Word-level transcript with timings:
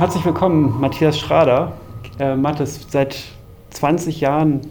Herzlich 0.00 0.24
willkommen, 0.24 0.80
Matthias 0.80 1.18
Schrader. 1.18 1.72
Äh, 2.18 2.34
Mathis, 2.34 2.86
seit 2.88 3.22
20 3.68 4.22
Jahren 4.22 4.62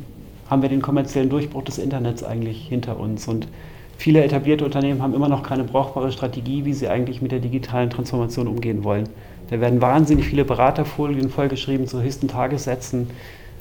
haben 0.50 0.64
wir 0.64 0.70
den 0.70 0.82
kommerziellen 0.82 1.30
Durchbruch 1.30 1.64
des 1.66 1.78
Internets 1.78 2.24
eigentlich 2.24 2.68
hinter 2.68 3.00
uns. 3.00 3.28
Und 3.28 3.48
viele 3.96 4.24
etablierte 4.24 4.66
Unternehmen 4.66 5.04
haben 5.04 5.14
immer 5.14 5.30
noch 5.30 5.44
keine 5.44 5.66
brauchbare 5.66 6.12
Strategie, 6.12 6.66
wie 6.66 6.74
sie 6.74 6.88
eigentlich 6.88 7.22
mit 7.22 7.32
der 7.32 7.38
digitalen 7.38 7.92
Transformation 7.92 8.48
umgehen 8.48 8.84
wollen. 8.84 9.08
Da 9.52 9.62
werden 9.62 9.84
wahnsinnig 9.84 10.26
viele 10.26 10.46
Beraterfolien 10.46 11.30
vollgeschrieben 11.30 11.86
zu 11.86 12.02
höchsten 12.02 12.28
Tagessätzen, 12.28 13.12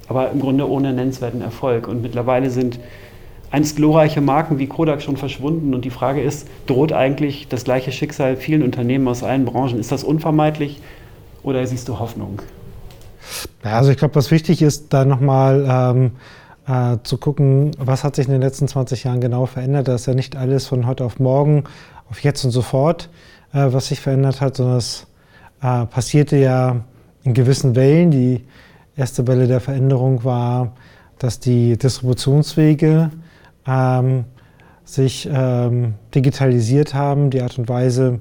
aber 0.09 0.31
im 0.31 0.41
Grunde 0.41 0.67
ohne 0.67 0.95
nennenswerten 0.95 1.43
Erfolg. 1.43 1.87
Und 1.87 2.01
mittlerweile 2.01 2.49
sind 2.49 2.81
einst 3.51 3.77
glorreiche 3.77 4.23
Marken 4.23 4.59
wie 4.59 4.69
Kodak 4.69 5.03
schon 5.03 5.19
verschwunden. 5.19 5.75
Und 5.75 5.85
die 5.85 5.91
Frage 5.91 6.23
ist, 6.23 6.49
droht 6.67 6.95
eigentlich 6.95 7.47
das 7.47 7.65
gleiche 7.65 7.93
Schicksal 7.93 8.37
vielen 8.37 8.63
Unternehmen 8.63 9.07
aus 9.07 9.23
allen 9.23 9.45
Branchen? 9.45 9.79
Ist 9.79 9.93
das 9.93 10.03
unvermeidlich 10.03 10.81
oder 11.49 11.67
siehst 11.67 11.89
du 11.89 11.99
Hoffnung? 11.99 12.43
Also 13.63 13.91
ich 13.91 13.97
glaube, 13.97 14.15
was 14.15 14.31
wichtig 14.31 14.63
ist, 14.63 14.93
da 14.93 15.05
nochmal 15.05 15.67
ähm, 15.69 16.13
äh, 16.67 16.99
zu 17.03 17.19
gucken, 17.19 17.73
was 17.79 18.05
hat 18.05 18.17
sich 18.17 18.27
in 18.27 18.33
den 18.33 18.43
letzten 18.43 18.69
20 18.69 19.05
Jahren 19.05 19.21
genau 19.21 19.47
verändert. 19.47 19.89
Da 19.89 19.95
ist 19.95 20.07
ja 20.07 20.15
nicht 20.15 20.37
alles 20.37 20.67
von 20.67 20.87
heute 20.87 21.05
auf 21.05 21.19
morgen, 21.19 21.65
auf 22.11 22.23
jetzt 22.23 22.45
und 22.45 22.51
sofort, 22.51 23.11
äh, 23.53 23.67
was 23.71 23.89
sich 23.89 24.01
verändert 24.01 24.41
hat, 24.41 24.57
sondern 24.57 24.77
es 24.77 25.07
äh, 25.63 25.87
passierte 25.87 26.37
ja 26.37 26.85
in 27.25 27.35
gewissen 27.35 27.75
Wellen. 27.75 28.11
Die 28.11 28.45
erste 28.97 29.27
Welle 29.27 29.47
der 29.47 29.61
Veränderung 29.61 30.25
war, 30.25 30.75
dass 31.19 31.41
die 31.41 31.77
Distributionswege 31.77 33.11
ähm, 33.67 34.25
sich 34.85 35.29
ähm, 35.31 35.95
digitalisiert 36.15 36.95
haben, 36.95 37.31
die 37.31 37.43
Art 37.43 37.59
und 37.59 37.69
Weise, 37.69 38.21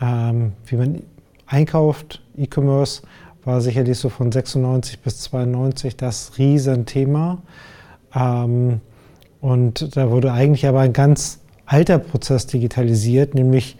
ähm, 0.00 0.52
wie 0.66 0.76
man 0.76 1.02
einkauft, 1.46 2.22
E-Commerce 2.40 3.02
war 3.44 3.60
sicherlich 3.60 3.98
so 3.98 4.08
von 4.08 4.32
96 4.32 5.00
bis 5.00 5.20
92 5.20 5.96
das 5.96 6.32
Riesenthema. 6.38 7.38
Ähm, 8.14 8.80
und 9.40 9.96
da 9.96 10.10
wurde 10.10 10.32
eigentlich 10.32 10.66
aber 10.66 10.80
ein 10.80 10.92
ganz 10.92 11.40
alter 11.66 11.98
Prozess 11.98 12.46
digitalisiert, 12.46 13.34
nämlich 13.34 13.76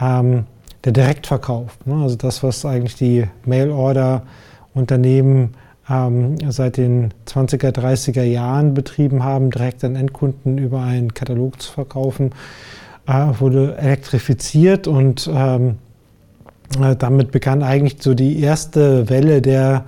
ähm, 0.00 0.44
der 0.84 0.92
Direktverkauf. 0.92 1.78
Ne? 1.84 2.02
Also 2.02 2.16
das, 2.16 2.42
was 2.42 2.64
eigentlich 2.64 2.96
die 2.96 3.26
Mail-Order-Unternehmen 3.44 5.54
ähm, 5.88 6.36
seit 6.50 6.78
den 6.78 7.12
20er, 7.26 7.70
30er 7.70 8.22
Jahren 8.22 8.74
betrieben 8.74 9.22
haben, 9.22 9.50
direkt 9.50 9.84
an 9.84 9.96
Endkunden 9.96 10.58
über 10.58 10.82
einen 10.82 11.14
Katalog 11.14 11.60
zu 11.60 11.72
verkaufen, 11.72 12.32
äh, 13.06 13.26
wurde 13.38 13.76
elektrifiziert 13.76 14.88
und 14.88 15.30
ähm, 15.32 15.68
äh, 15.68 15.74
damit 16.98 17.30
begann 17.30 17.62
eigentlich 17.62 17.96
so 18.00 18.14
die 18.14 18.40
erste 18.40 19.08
Welle 19.08 19.42
der 19.42 19.84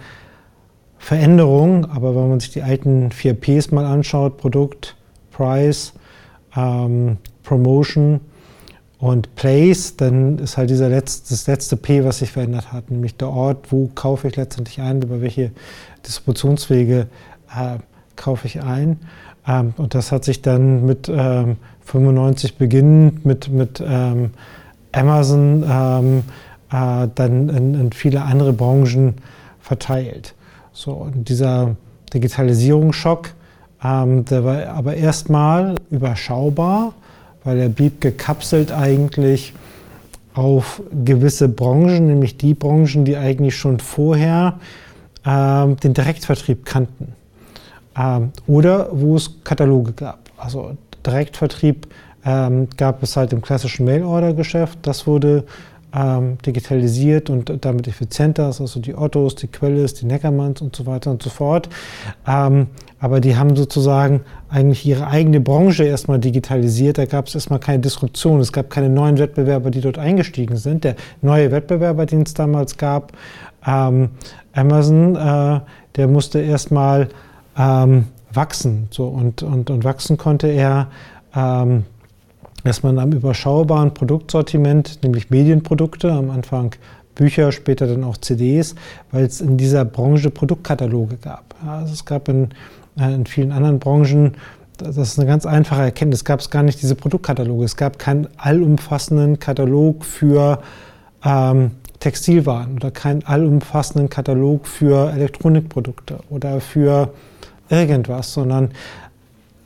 Veränderung. 0.98 1.84
Aber 1.86 2.14
wenn 2.14 2.28
man 2.28 2.40
sich 2.40 2.50
die 2.50 2.62
alten 2.62 3.10
4 3.10 3.34
Ps 3.34 3.70
mal 3.70 3.84
anschaut, 3.84 4.36
Produkt, 4.36 4.96
Price, 5.30 5.92
ähm, 6.56 7.18
Promotion 7.42 8.20
und 8.98 9.34
Place, 9.34 9.96
dann 9.96 10.38
ist 10.38 10.56
halt 10.56 10.70
dieser 10.70 10.88
letzte, 10.88 11.30
das 11.30 11.46
letzte 11.46 11.76
P, 11.76 12.04
was 12.04 12.18
sich 12.18 12.32
verändert 12.32 12.72
hat, 12.72 12.90
nämlich 12.90 13.16
der 13.16 13.28
Ort, 13.28 13.70
wo 13.70 13.90
kaufe 13.94 14.28
ich 14.28 14.36
letztendlich 14.36 14.80
ein, 14.80 15.02
über 15.02 15.20
welche 15.20 15.52
Distributionswege 16.06 17.06
äh, 17.54 17.78
kaufe 18.16 18.46
ich 18.46 18.62
ein. 18.62 18.98
Ähm, 19.46 19.74
und 19.76 19.94
das 19.94 20.12
hat 20.12 20.24
sich 20.24 20.42
dann 20.42 20.86
mit 20.86 21.08
ähm, 21.08 21.56
95 21.84 22.56
beginnend 22.56 23.24
mit, 23.24 23.48
mit 23.48 23.82
ähm, 23.86 24.30
Amazon 24.92 25.64
ähm, 25.68 26.22
äh, 26.76 27.08
dann 27.14 27.48
in, 27.48 27.74
in, 27.74 27.92
viele 27.92 28.22
andere 28.22 28.52
Branchen 28.52 29.14
verteilt. 29.60 30.34
So, 30.72 30.92
und 30.92 31.28
dieser 31.28 31.76
Digitalisierungsschock, 32.12 33.30
ähm, 33.82 34.24
der 34.26 34.44
war 34.44 34.66
aber 34.68 34.94
erstmal 34.94 35.76
überschaubar, 35.90 36.92
weil 37.44 37.58
er 37.58 37.68
blieb 37.68 38.00
gekapselt 38.00 38.72
eigentlich 38.72 39.54
auf 40.34 40.82
gewisse 41.04 41.48
Branchen, 41.48 42.06
nämlich 42.08 42.36
die 42.36 42.52
Branchen, 42.52 43.04
die 43.06 43.16
eigentlich 43.16 43.56
schon 43.56 43.78
vorher 43.78 44.60
ähm, 45.24 45.76
den 45.78 45.94
Direktvertrieb 45.94 46.66
kannten. 46.66 47.14
Ähm, 47.98 48.32
oder 48.46 48.88
wo 48.92 49.16
es 49.16 49.42
Kataloge 49.44 49.92
gab. 49.92 50.18
Also 50.36 50.76
Direktvertrieb 51.06 51.86
ähm, 52.26 52.68
gab 52.76 53.02
es 53.02 53.16
halt 53.16 53.32
im 53.32 53.40
klassischen 53.40 53.86
Mail-Order-Geschäft. 53.86 54.80
Das 54.82 55.06
wurde 55.06 55.44
ähm, 55.94 56.38
digitalisiert 56.44 57.30
und 57.30 57.64
damit 57.64 57.88
effizienter 57.88 58.48
ist, 58.48 58.60
also 58.60 58.80
die 58.80 58.94
Ottos, 58.94 59.34
die 59.34 59.46
Quelles, 59.46 59.94
die 59.94 60.06
Neckermanns 60.06 60.60
und 60.60 60.74
so 60.74 60.86
weiter 60.86 61.10
und 61.10 61.22
so 61.22 61.30
fort. 61.30 61.68
Ähm, 62.26 62.68
aber 62.98 63.20
die 63.20 63.36
haben 63.36 63.56
sozusagen 63.56 64.22
eigentlich 64.48 64.84
ihre 64.86 65.06
eigene 65.06 65.40
Branche 65.40 65.84
erstmal 65.84 66.18
digitalisiert. 66.18 66.98
Da 66.98 67.04
gab 67.04 67.28
es 67.28 67.34
erstmal 67.34 67.60
keine 67.60 67.80
Disruption. 67.80 68.40
Es 68.40 68.52
gab 68.52 68.70
keine 68.70 68.88
neuen 68.88 69.18
Wettbewerber, 69.18 69.70
die 69.70 69.80
dort 69.80 69.98
eingestiegen 69.98 70.56
sind. 70.56 70.84
Der 70.84 70.96
neue 71.22 71.50
Wettbewerber, 71.50 72.06
den 72.06 72.22
es 72.22 72.34
damals 72.34 72.76
gab, 72.76 73.12
ähm, 73.66 74.10
Amazon, 74.54 75.16
äh, 75.16 75.60
der 75.96 76.08
musste 76.08 76.40
erstmal 76.40 77.08
ähm, 77.58 78.06
wachsen. 78.32 78.88
So, 78.90 79.06
und, 79.06 79.42
und, 79.42 79.70
und 79.70 79.84
wachsen 79.84 80.16
konnte 80.16 80.48
er 80.48 80.88
ähm, 81.34 81.84
dass 82.66 82.82
man 82.82 82.98
am 82.98 83.12
überschaubaren 83.12 83.94
Produktsortiment, 83.94 84.98
nämlich 85.02 85.30
Medienprodukte, 85.30 86.12
am 86.12 86.30
Anfang 86.30 86.74
Bücher, 87.14 87.52
später 87.52 87.86
dann 87.86 88.04
auch 88.04 88.16
CDs, 88.16 88.74
weil 89.12 89.24
es 89.24 89.40
in 89.40 89.56
dieser 89.56 89.84
Branche 89.84 90.30
Produktkataloge 90.30 91.16
gab. 91.16 91.54
Also 91.66 91.92
es 91.92 92.04
gab 92.04 92.28
in, 92.28 92.50
äh, 92.98 93.14
in 93.14 93.24
vielen 93.26 93.52
anderen 93.52 93.78
Branchen, 93.78 94.32
das 94.78 94.96
ist 94.96 95.18
eine 95.18 95.26
ganz 95.26 95.46
einfache 95.46 95.82
Erkenntnis, 95.82 96.24
gab 96.24 96.40
es 96.40 96.50
gar 96.50 96.62
nicht 96.62 96.82
diese 96.82 96.94
Produktkataloge. 96.94 97.64
Es 97.64 97.76
gab 97.76 97.98
keinen 97.98 98.28
allumfassenden 98.36 99.38
Katalog 99.38 100.04
für 100.04 100.60
ähm, 101.24 101.70
Textilwaren 102.00 102.74
oder 102.74 102.90
keinen 102.90 103.24
allumfassenden 103.24 104.10
Katalog 104.10 104.66
für 104.66 105.10
Elektronikprodukte 105.12 106.18
oder 106.28 106.60
für 106.60 107.10
irgendwas, 107.70 108.32
sondern 108.34 108.70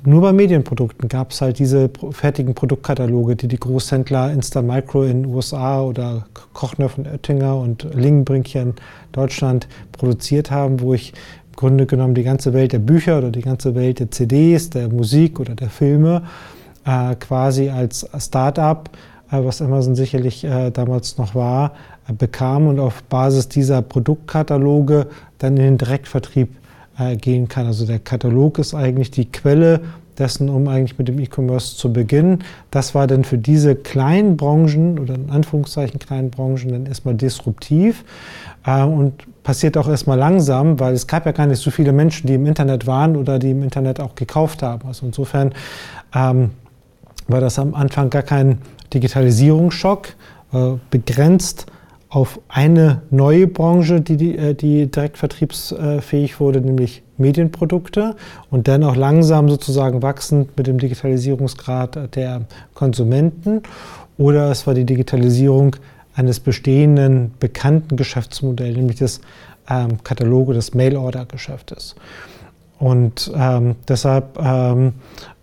nur 0.04 0.22
bei 0.22 0.32
Medienprodukten 0.32 1.08
gab 1.08 1.30
es 1.30 1.40
halt 1.42 1.58
diese 1.58 1.90
fertigen 2.10 2.54
Produktkataloge, 2.54 3.36
die 3.36 3.48
die 3.48 3.60
Großhändler 3.60 4.32
Instamicro 4.32 5.02
in 5.02 5.24
den 5.24 5.34
USA 5.34 5.82
oder 5.82 6.26
Kochner 6.54 6.88
von 6.88 7.06
Oettinger 7.06 7.56
und 7.56 7.86
Lingenbrink 7.94 8.46
hier 8.46 8.62
in 8.62 8.74
Deutschland 9.12 9.68
produziert 9.92 10.50
haben, 10.50 10.80
wo 10.80 10.94
ich 10.94 11.12
im 11.50 11.56
Grunde 11.56 11.86
genommen 11.86 12.14
die 12.14 12.22
ganze 12.22 12.54
Welt 12.54 12.72
der 12.72 12.78
Bücher 12.78 13.18
oder 13.18 13.30
die 13.30 13.42
ganze 13.42 13.74
Welt 13.74 13.98
der 13.98 14.10
CDs, 14.10 14.70
der 14.70 14.88
Musik 14.88 15.38
oder 15.38 15.54
der 15.54 15.68
Filme 15.68 16.22
äh, 16.86 17.14
quasi 17.16 17.68
als 17.68 18.08
Start-up, 18.18 18.90
äh, 19.30 19.44
was 19.44 19.60
Amazon 19.60 19.94
sicherlich 19.94 20.44
äh, 20.44 20.70
damals 20.70 21.18
noch 21.18 21.34
war, 21.34 21.72
äh, 22.08 22.12
bekam 22.14 22.68
und 22.68 22.78
auf 22.78 23.02
Basis 23.02 23.48
dieser 23.48 23.82
Produktkataloge 23.82 25.08
dann 25.38 25.56
in 25.56 25.62
den 25.62 25.78
Direktvertrieb 25.78 26.59
äh, 27.00 27.16
gehen 27.16 27.48
kann. 27.48 27.66
Also 27.66 27.86
der 27.86 27.98
Katalog 27.98 28.58
ist 28.58 28.74
eigentlich 28.74 29.10
die 29.10 29.30
Quelle 29.30 29.80
dessen, 30.18 30.50
um 30.50 30.68
eigentlich 30.68 30.98
mit 30.98 31.08
dem 31.08 31.18
E-Commerce 31.18 31.76
zu 31.76 31.92
beginnen. 31.92 32.44
Das 32.70 32.94
war 32.94 33.06
dann 33.06 33.24
für 33.24 33.38
diese 33.38 33.74
kleinen 33.74 34.36
Branchen 34.36 34.98
oder 34.98 35.14
in 35.14 35.30
Anführungszeichen 35.30 35.98
kleinen 35.98 36.30
Branchen 36.30 36.68
dann 36.68 36.86
erstmal 36.86 37.14
disruptiv 37.14 38.04
äh, 38.66 38.82
und 38.82 39.14
passiert 39.42 39.78
auch 39.78 39.88
erstmal 39.88 40.18
langsam, 40.18 40.78
weil 40.78 40.92
es 40.92 41.06
gab 41.06 41.24
ja 41.24 41.32
gar 41.32 41.46
nicht 41.46 41.60
so 41.60 41.70
viele 41.70 41.92
Menschen, 41.92 42.26
die 42.26 42.34
im 42.34 42.46
Internet 42.46 42.86
waren 42.86 43.16
oder 43.16 43.38
die 43.38 43.52
im 43.52 43.62
Internet 43.62 43.98
auch 43.98 44.14
gekauft 44.14 44.62
haben. 44.62 44.86
Also 44.86 45.06
insofern 45.06 45.52
ähm, 46.14 46.50
war 47.26 47.40
das 47.40 47.58
am 47.58 47.74
Anfang 47.74 48.10
gar 48.10 48.22
kein 48.22 48.58
Digitalisierungsschock, 48.92 50.08
äh, 50.52 50.72
begrenzt 50.90 51.66
auf 52.10 52.40
eine 52.48 53.02
neue 53.10 53.46
Branche, 53.46 54.00
die, 54.00 54.36
äh, 54.36 54.54
die 54.54 54.90
direkt 54.90 55.16
vertriebsfähig 55.16 56.40
wurde, 56.40 56.60
nämlich 56.60 57.02
Medienprodukte 57.16 58.16
und 58.50 58.66
dann 58.66 58.82
auch 58.82 58.96
langsam 58.96 59.48
sozusagen 59.48 60.02
wachsend 60.02 60.56
mit 60.56 60.66
dem 60.66 60.78
Digitalisierungsgrad 60.78 62.16
der 62.16 62.42
Konsumenten. 62.74 63.62
Oder 64.18 64.50
es 64.50 64.66
war 64.66 64.74
die 64.74 64.84
Digitalisierung 64.84 65.76
eines 66.14 66.40
bestehenden, 66.40 67.32
bekannten 67.38 67.96
Geschäftsmodells, 67.96 68.76
nämlich 68.76 68.98
des 68.98 69.20
ähm, 69.68 70.02
Kataloge 70.02 70.52
des 70.52 70.74
Mail-Order-Geschäftes. 70.74 71.94
Und 72.78 73.30
ähm, 73.36 73.76
deshalb 73.86 74.38
ähm, 74.42 74.94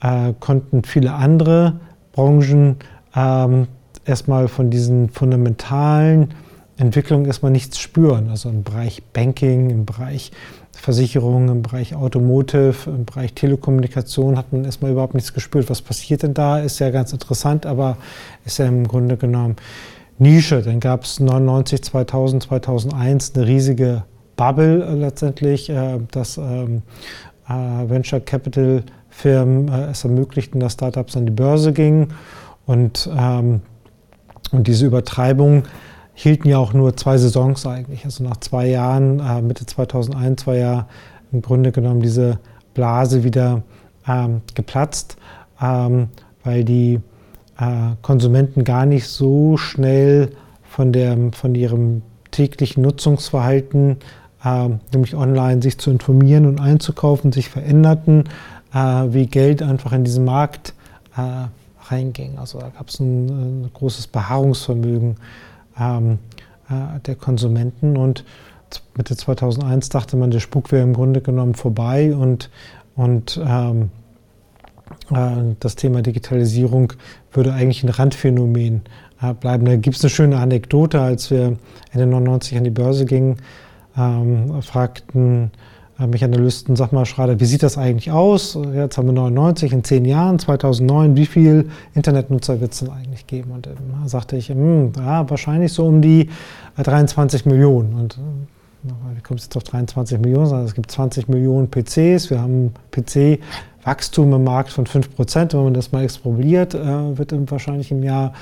äh, 0.02 0.34
konnten 0.40 0.84
viele 0.84 1.14
andere 1.14 1.80
Branchen 2.12 2.78
ähm, 3.16 3.68
erstmal 4.06 4.48
von 4.48 4.70
diesen 4.70 5.10
fundamentalen 5.10 6.34
Entwicklung 6.78 7.26
erstmal 7.26 7.52
nichts 7.52 7.80
spüren. 7.80 8.30
Also 8.30 8.50
im 8.50 8.64
Bereich 8.64 9.04
Banking, 9.14 9.70
im 9.70 9.86
Bereich 9.86 10.32
Versicherung, 10.74 11.50
im 11.50 11.62
Bereich 11.64 11.96
Automotive, 11.96 12.90
im 12.90 13.06
Bereich 13.06 13.34
Telekommunikation 13.34 14.38
hat 14.38 14.54
man 14.54 14.64
erstmal 14.64 14.92
überhaupt 14.92 15.16
nichts 15.16 15.34
gespürt. 15.34 15.70
Was 15.70 15.82
passiert 15.82 16.24
denn 16.24 16.34
da? 16.34 16.60
Ist 16.60 16.80
ja 16.80 16.92
ganz 16.92 17.14
interessant, 17.14 17.66
aber 17.66 17.98
ist 18.46 18.60
ja 18.60 18.66
im 18.68 18.88
Grunde 18.88 19.18
genommen 19.18 19.56
Nische. 20.20 20.62
Dann 20.62 20.80
gab 20.80 21.04
es 21.04 21.20
99, 21.20 21.84
2000, 21.84 22.44
2001 22.44 23.34
eine 23.36 23.48
riesige 23.48 24.04
Bubble 24.36 24.84
äh, 24.84 24.94
letztendlich, 24.94 25.70
äh, 25.70 26.00
dass 26.12 26.38
ähm, 26.38 26.84
äh, 27.50 27.54
Venture 27.90 28.20
Capital 28.20 28.84
Firmen 29.10 29.68
es 29.70 30.04
ermöglichten, 30.04 30.60
dass 30.60 30.74
Startups 30.74 31.18
an 31.18 31.26
die 31.26 31.32
Börse 31.32 31.74
gingen. 31.74 32.14
Und, 32.68 33.10
ähm, 33.18 33.62
und 34.52 34.68
diese 34.68 34.86
Übertreibung 34.86 35.64
hielten 36.20 36.50
ja 36.50 36.58
auch 36.58 36.74
nur 36.74 36.98
zwei 36.98 37.20
Saisons 37.20 37.68
eigentlich. 37.68 38.04
Also 38.04 38.24
nach 38.24 38.38
zwei 38.38 38.68
Jahren, 38.68 39.20
äh, 39.20 39.40
Mitte 39.44 39.68
2001 39.68 40.48
war 40.48 40.56
ja 40.56 40.88
im 41.32 41.44
Grunde 41.44 41.72
genommen 41.72 42.02
diese 42.02 42.40
Blase 42.74 43.24
wieder 43.24 43.62
ähm, 44.08 44.42
geplatzt, 44.56 45.18
ähm, 45.62 46.10
weil 46.44 46.64
die 46.64 47.00
äh, 47.60 47.96
Konsumenten 48.02 48.64
gar 48.64 48.88
nicht 48.88 49.08
so 49.08 49.58
schnell 49.58 50.32
von, 50.68 50.92
der, 50.92 51.16
von 51.34 51.54
ihrem 51.54 52.02
täglichen 52.32 52.82
Nutzungsverhalten, 52.82 53.98
äh, 54.44 54.70
nämlich 54.92 55.16
online 55.16 55.62
sich 55.62 55.78
zu 55.78 55.92
informieren 55.92 56.48
und 56.48 56.60
einzukaufen, 56.60 57.32
sich 57.32 57.50
veränderten, 57.50 58.24
äh, 58.74 58.78
wie 58.78 59.28
Geld 59.28 59.62
einfach 59.62 59.92
in 59.92 60.04
diesen 60.04 60.26
Markt 60.26 60.74
äh, 61.16 61.46
reinging. 61.92 62.40
Also 62.40 62.58
da 62.58 62.70
gab 62.70 62.90
es 62.90 63.00
ein, 63.00 63.28
ein, 63.28 63.70
großes 63.72 64.08
Beharrungsvermögen 64.08 65.18
ähm, 65.80 66.20
äh, 66.70 67.00
der 67.02 67.16
Konsumenten 67.16 67.98
und 67.98 68.24
Mitte 68.96 69.16
2001 69.16 69.90
dachte 69.90 70.18
man, 70.18 70.32
der 70.32 70.40
Spuk 70.40 70.72
wäre 70.72 70.84
im 70.84 70.94
Grunde 70.94 71.22
genommen 71.22 71.56
vorbei 71.56 72.14
und, 72.16 72.50
und 72.96 73.40
ähm, 73.46 73.90
äh, 75.12 75.56
das 75.60 75.76
Thema 75.76 76.02
Digitalisierung 76.02 76.94
würde 77.32 77.54
eigentlich 77.54 77.84
ein 77.84 77.90
Randphänomen 77.90 78.82
äh, 79.22 79.34
bleiben. 79.34 79.66
Da 79.66 79.76
gibt 79.76 79.96
es 79.96 80.04
eine 80.04 80.10
schöne 80.10 80.38
Anekdote, 80.38 81.00
als 81.00 81.32
wir 81.32 81.58
Ende 81.92 82.08
99 82.08 82.58
an 82.58 82.64
die 82.64 82.70
Börse 82.70 83.06
gingen, 83.06 83.38
ähm, 83.98 84.62
fragten 84.62 85.52
mich 86.06 86.24
Analysten, 86.24 86.76
sag 86.76 86.92
mal, 86.92 87.06
Schrader, 87.06 87.40
wie 87.40 87.46
sieht 87.46 87.64
das 87.64 87.78
eigentlich 87.78 88.12
aus? 88.12 88.58
Jetzt 88.74 88.98
haben 88.98 89.08
wir 89.08 89.14
99, 89.14 89.74
in 89.74 89.84
zehn 89.84 90.06
Jahren, 90.06 90.38
2009, 90.38 91.16
wie 91.16 91.26
viele 91.26 91.66
Internetnutzer 91.96 92.62
wird 92.62 92.74
es 92.74 92.80
denn 92.80 92.92
eigentlich 92.92 93.26
geben? 93.26 93.52
Und 93.52 93.66
dann 93.66 94.08
sagte 94.08 94.38
ich, 94.38 94.50
hm, 94.50 94.92
ja, 94.96 95.28
wahrscheinlich 95.28 95.74
so 95.74 95.88
um 95.88 96.02
die 96.02 96.30
23 96.78 97.46
Millionen. 97.46 97.94
Und 97.96 98.20
wie 98.84 99.22
kommt 99.22 99.40
es 99.40 99.48
jetzt 99.48 99.58
auf 99.58 99.64
23 99.64 100.20
Millionen? 100.20 100.66
Es 100.66 100.76
gibt 100.76 100.92
20 100.92 101.28
Millionen 101.30 101.70
PCs. 101.70 102.30
Wir 102.30 102.42
haben 102.42 102.74
PC-Wachstum 102.92 104.34
im 104.34 104.44
Markt 104.44 104.72
von 104.72 104.86
5 104.86 105.16
Prozent. 105.16 105.54
Wenn 105.54 105.64
man 105.64 105.74
das 105.74 105.92
mal 105.92 106.04
exprobiert, 106.04 106.76
äh, 106.76 107.18
wird 107.18 107.34
wahrscheinlich 107.50 107.92
im 107.92 108.04
Jahr 108.04 108.34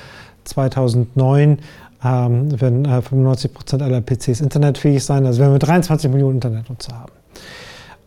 2009 0.44 1.60
ähm, 2.04 2.62
werden 2.62 2.86
äh, 2.86 3.02
95 3.02 3.54
Prozent 3.54 3.82
aller 3.82 4.02
PCs 4.02 4.42
internetfähig 4.42 5.04
sein. 5.04 5.26
Also 5.26 5.40
werden 5.40 5.54
wir 5.54 5.60
23 5.60 6.12
Millionen 6.12 6.36
Internetnutzer 6.36 7.00
haben. 7.00 7.12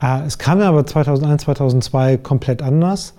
Äh, 0.00 0.26
es 0.26 0.38
kam 0.38 0.60
aber 0.60 0.86
2001, 0.86 1.44
2002 1.44 2.18
komplett 2.18 2.62
anders, 2.62 3.14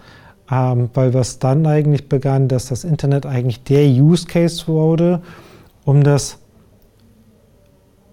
ähm, 0.52 0.90
weil 0.94 1.14
was 1.14 1.40
dann 1.40 1.66
eigentlich 1.66 2.10
begann, 2.10 2.48
dass 2.48 2.68
das 2.68 2.84
Internet 2.84 3.26
eigentlich 3.26 3.64
der 3.64 3.86
Use 3.88 4.26
Case 4.28 4.68
wurde, 4.68 5.22
um 5.86 6.04
das 6.04 6.40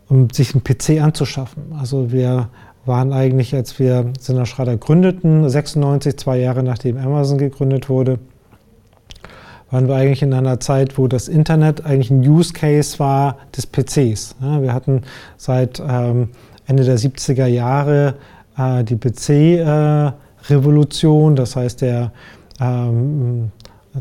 um 0.08 0.30
sich 0.30 0.54
einen 0.54 0.62
PC 0.62 1.02
anzuschaffen. 1.02 1.74
Also 1.78 2.12
wir 2.12 2.48
waren 2.84 3.12
eigentlich, 3.12 3.54
als 3.54 3.78
wir 3.78 4.12
Sinner 4.20 4.46
Schrader 4.46 4.76
gründeten, 4.76 5.48
96, 5.48 6.16
zwei 6.16 6.38
Jahre 6.38 6.62
nachdem 6.62 6.96
Amazon 6.96 7.38
gegründet 7.38 7.88
wurde, 7.88 8.20
waren 9.70 9.88
wir 9.88 9.96
eigentlich 9.96 10.22
in 10.22 10.32
einer 10.32 10.60
Zeit, 10.60 10.96
wo 10.96 11.08
das 11.08 11.26
Internet 11.26 11.84
eigentlich 11.84 12.10
ein 12.10 12.20
Use 12.20 12.52
Case 12.52 13.00
war 13.00 13.38
des 13.56 13.66
PCs. 13.66 14.36
Wir 14.38 14.72
hatten 14.72 15.02
seit 15.36 15.82
ähm, 15.86 16.28
Ende 16.66 16.84
der 16.84 16.98
70er 16.98 17.46
Jahre 17.46 18.16
äh, 18.58 18.84
die 18.84 18.96
PC-Revolution, 18.96 21.32
äh, 21.32 21.36
das 21.36 21.56
heißt 21.56 21.80
der, 21.82 22.12
ähm, 22.60 23.50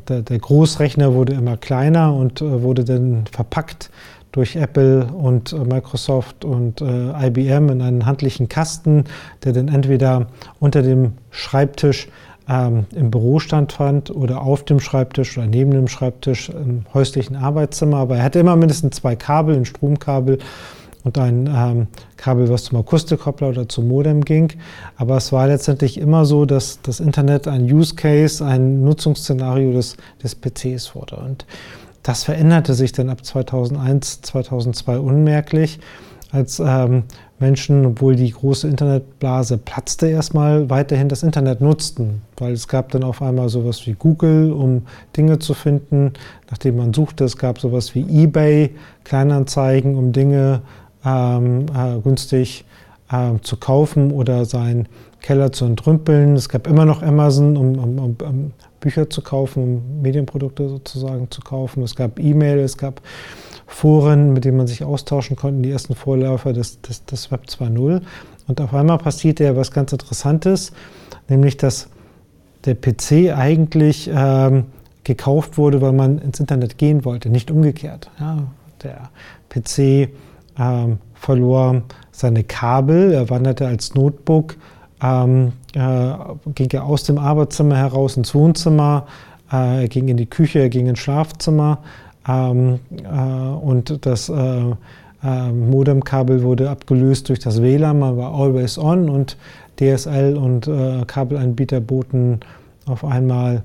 der, 0.10 0.22
der, 0.22 0.40
Großrechner 0.40 1.14
wurde 1.14 1.32
immer 1.34 1.58
kleiner 1.58 2.14
und 2.14 2.42
äh, 2.42 2.64
wurde 2.64 2.84
dann 2.84 3.26
verpackt 3.32 3.90
durch 4.32 4.56
Apple 4.58 5.06
und 5.06 5.54
äh, 5.54 5.60
Microsoft 5.60 6.44
und 6.44 6.82
äh, 6.82 7.28
IBM 7.28 7.70
in 7.70 7.82
einen 7.82 8.06
handlichen 8.06 8.50
Kasten, 8.50 9.06
der 9.44 9.54
dann 9.54 9.70
entweder 9.70 10.28
unter 10.60 10.82
dem 10.82 11.14
Schreibtisch 11.32 12.10
ähm, 12.50 12.86
im 12.94 13.12
Büro 13.12 13.40
fand 13.40 14.12
oder 14.12 14.42
auf 14.42 14.66
dem 14.66 14.80
Schreibtisch 14.80 15.38
oder 15.38 15.48
neben 15.48 15.72
dem 15.72 15.88
Schreibtisch 15.88 16.50
im 16.50 16.86
häuslichen 16.94 17.36
Arbeitszimmer. 17.36 17.98
Aber 17.98 18.18
er 18.18 18.24
hatte 18.24 18.40
immer 18.40 18.56
mindestens 18.56 18.98
zwei 18.98 19.16
Kabel, 19.16 19.56
ein 19.56 19.66
Stromkabel 19.66 20.40
und 21.06 21.18
ein 21.18 21.48
ähm, 21.48 21.88
Kabel, 22.18 22.50
was 22.50 22.66
zum 22.66 22.80
Akustikkoppler 22.80 23.50
oder 23.50 23.70
zum 23.70 23.88
Modem 23.88 24.26
ging. 24.26 24.52
Aber 24.98 25.16
es 25.16 25.32
war 25.32 25.48
letztendlich 25.48 26.00
immer 26.00 26.26
so, 26.26 26.46
dass 26.46 26.82
das 26.82 27.00
Internet 27.00 27.48
ein 27.48 27.64
Use 27.72 27.96
Case, 27.96 28.44
ein 28.44 28.84
Nutzungsszenario 28.84 29.72
des, 29.72 29.96
des 30.22 30.36
PCs 30.36 30.96
wurde. 30.96 31.16
Und 31.18 31.46
das 32.04 32.24
veränderte 32.24 32.74
sich 32.74 32.92
dann 32.92 33.10
ab 33.10 33.24
2001, 33.24 34.22
2002 34.24 35.00
unmerklich, 35.00 35.80
als 36.32 36.60
ähm, 36.60 37.04
Menschen, 37.40 37.86
obwohl 37.86 38.16
die 38.16 38.32
große 38.32 38.68
Internetblase 38.68 39.58
platzte, 39.58 40.08
erstmal 40.08 40.70
weiterhin 40.70 41.08
das 41.08 41.24
Internet 41.24 41.62
nutzten, 41.62 42.22
weil 42.38 42.54
es 42.54 42.68
gab 42.68 42.92
dann 42.92 43.04
auf 43.04 43.22
einmal 43.22 43.50
sowas 43.50 43.86
wie 43.86 43.94
Google, 43.94 44.52
um 44.52 44.84
Dinge 45.16 45.40
zu 45.40 45.54
finden, 45.54 46.14
nachdem 46.50 46.78
man 46.78 46.94
suchte. 46.94 47.26
Es 47.26 47.38
gab 47.38 47.60
sowas 47.60 47.94
wie 47.94 48.24
eBay, 48.24 48.72
Kleinanzeigen, 49.04 49.96
um 49.96 50.12
Dinge 50.12 50.62
ähm, 51.06 51.66
äh, 51.76 52.00
günstig 52.02 52.66
äh, 53.12 53.40
zu 53.42 53.58
kaufen 53.58 54.12
oder 54.12 54.46
seinen 54.46 54.88
Keller 55.22 55.52
zu 55.52 55.66
entrümpeln. 55.66 56.36
Es 56.36 56.50
gab 56.50 56.68
immer 56.68 56.86
noch 56.86 57.02
Amazon, 57.02 57.58
um, 57.58 57.78
um, 57.78 58.00
um 58.00 58.52
Bücher 58.80 59.10
zu 59.10 59.22
kaufen, 59.22 59.64
um 59.64 60.02
Medienprodukte 60.02 60.70
sozusagen 60.70 61.32
zu 61.32 61.42
kaufen. 61.42 61.84
Es 61.84 61.96
gab 61.96 62.20
E-Mail, 62.20 62.60
es 62.60 62.78
gab 62.78 63.02
Foren, 63.66 64.34
mit 64.34 64.46
denen 64.46 64.58
man 64.58 64.68
sich 64.68 64.84
austauschen 64.84 65.36
konnte, 65.36 65.62
die 65.62 65.72
ersten 65.72 65.96
Vorläufer 65.96 66.54
des, 66.54 66.82
des, 66.82 67.04
des 67.06 67.32
Web 67.32 67.46
2.0. 67.48 68.02
Und 68.48 68.62
auf 68.62 68.74
einmal 68.74 69.00
passierte 69.00 69.44
ja 69.44 69.56
was 69.56 69.72
ganz 69.72 69.92
Interessantes, 69.92 70.72
nämlich 71.28 71.58
dass 71.58 71.90
der 72.66 72.76
PC 72.76 73.36
eigentlich 73.36 74.10
ähm, 74.14 74.66
gekauft 75.04 75.58
wurde, 75.58 75.82
weil 75.82 75.94
man 75.94 76.20
ins 76.20 76.40
Internet 76.40 76.78
gehen 76.78 77.06
wollte, 77.06 77.30
nicht 77.30 77.50
umgekehrt. 77.50 78.10
Ja, 78.20 78.44
der 78.84 79.10
PC 79.50 80.10
ähm, 80.58 80.98
verlor 81.14 81.84
seine 82.12 82.44
Kabel, 82.44 83.12
er 83.12 83.30
wanderte 83.30 83.68
als 83.68 83.94
Notebook 83.96 84.56
ähm, 85.02 85.52
äh, 85.74 86.14
ging 86.54 86.70
er 86.72 86.86
aus 86.86 87.04
dem 87.04 87.18
Arbeitszimmer 87.18 87.78
heraus 87.78 88.18
ins 88.18 88.34
Wohnzimmer, 88.34 89.06
äh, 89.52 89.84
er 89.84 89.88
ging 89.88 90.08
in 90.08 90.18
die 90.18 90.26
Küche, 90.26 90.60
er 90.60 90.70
ging 90.70 90.88
ins 90.88 91.00
Schlafzimmer. 91.00 91.80
Ähm, 92.28 92.80
äh, 93.04 93.08
und 93.08 94.06
das 94.06 94.30
äh, 94.30 94.34
äh, 95.24 95.52
Modemkabel 95.52 96.44
wurde 96.44 96.70
abgelöst 96.70 97.30
durch 97.30 97.40
das 97.40 97.62
WLAN, 97.62 98.00
man 98.00 98.18
war 98.18 98.34
always 98.34 98.78
on 98.78 99.10
und 99.10 99.38
DSL 99.80 100.38
und 100.38 100.68
äh, 100.68 101.04
Kabelanbieter 101.06 101.82
boten 101.82 102.40
auf 102.86 103.04
einmal 103.04 103.64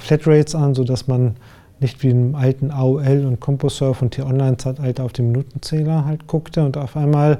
Flatrates 0.00 0.54
an, 0.54 0.74
sodass 0.74 1.08
man 1.08 1.36
nicht 1.80 2.02
wie 2.02 2.10
im 2.10 2.34
alten 2.34 2.70
AOL 2.70 3.26
und 3.26 3.40
CompoServe 3.40 4.04
und 4.04 4.10
T-Online-Zeitalter 4.12 5.04
auf 5.04 5.12
den 5.12 5.28
Minutenzähler 5.32 6.04
halt 6.04 6.26
guckte 6.26 6.64
und 6.64 6.76
auf 6.76 6.96
einmal 6.96 7.38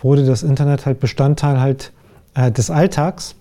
wurde 0.00 0.24
das 0.24 0.42
Internet 0.42 0.86
halt 0.86 1.00
Bestandteil 1.00 1.60
halt 1.60 1.92
äh, 2.34 2.52
des 2.52 2.70
Alltags. 2.70 3.34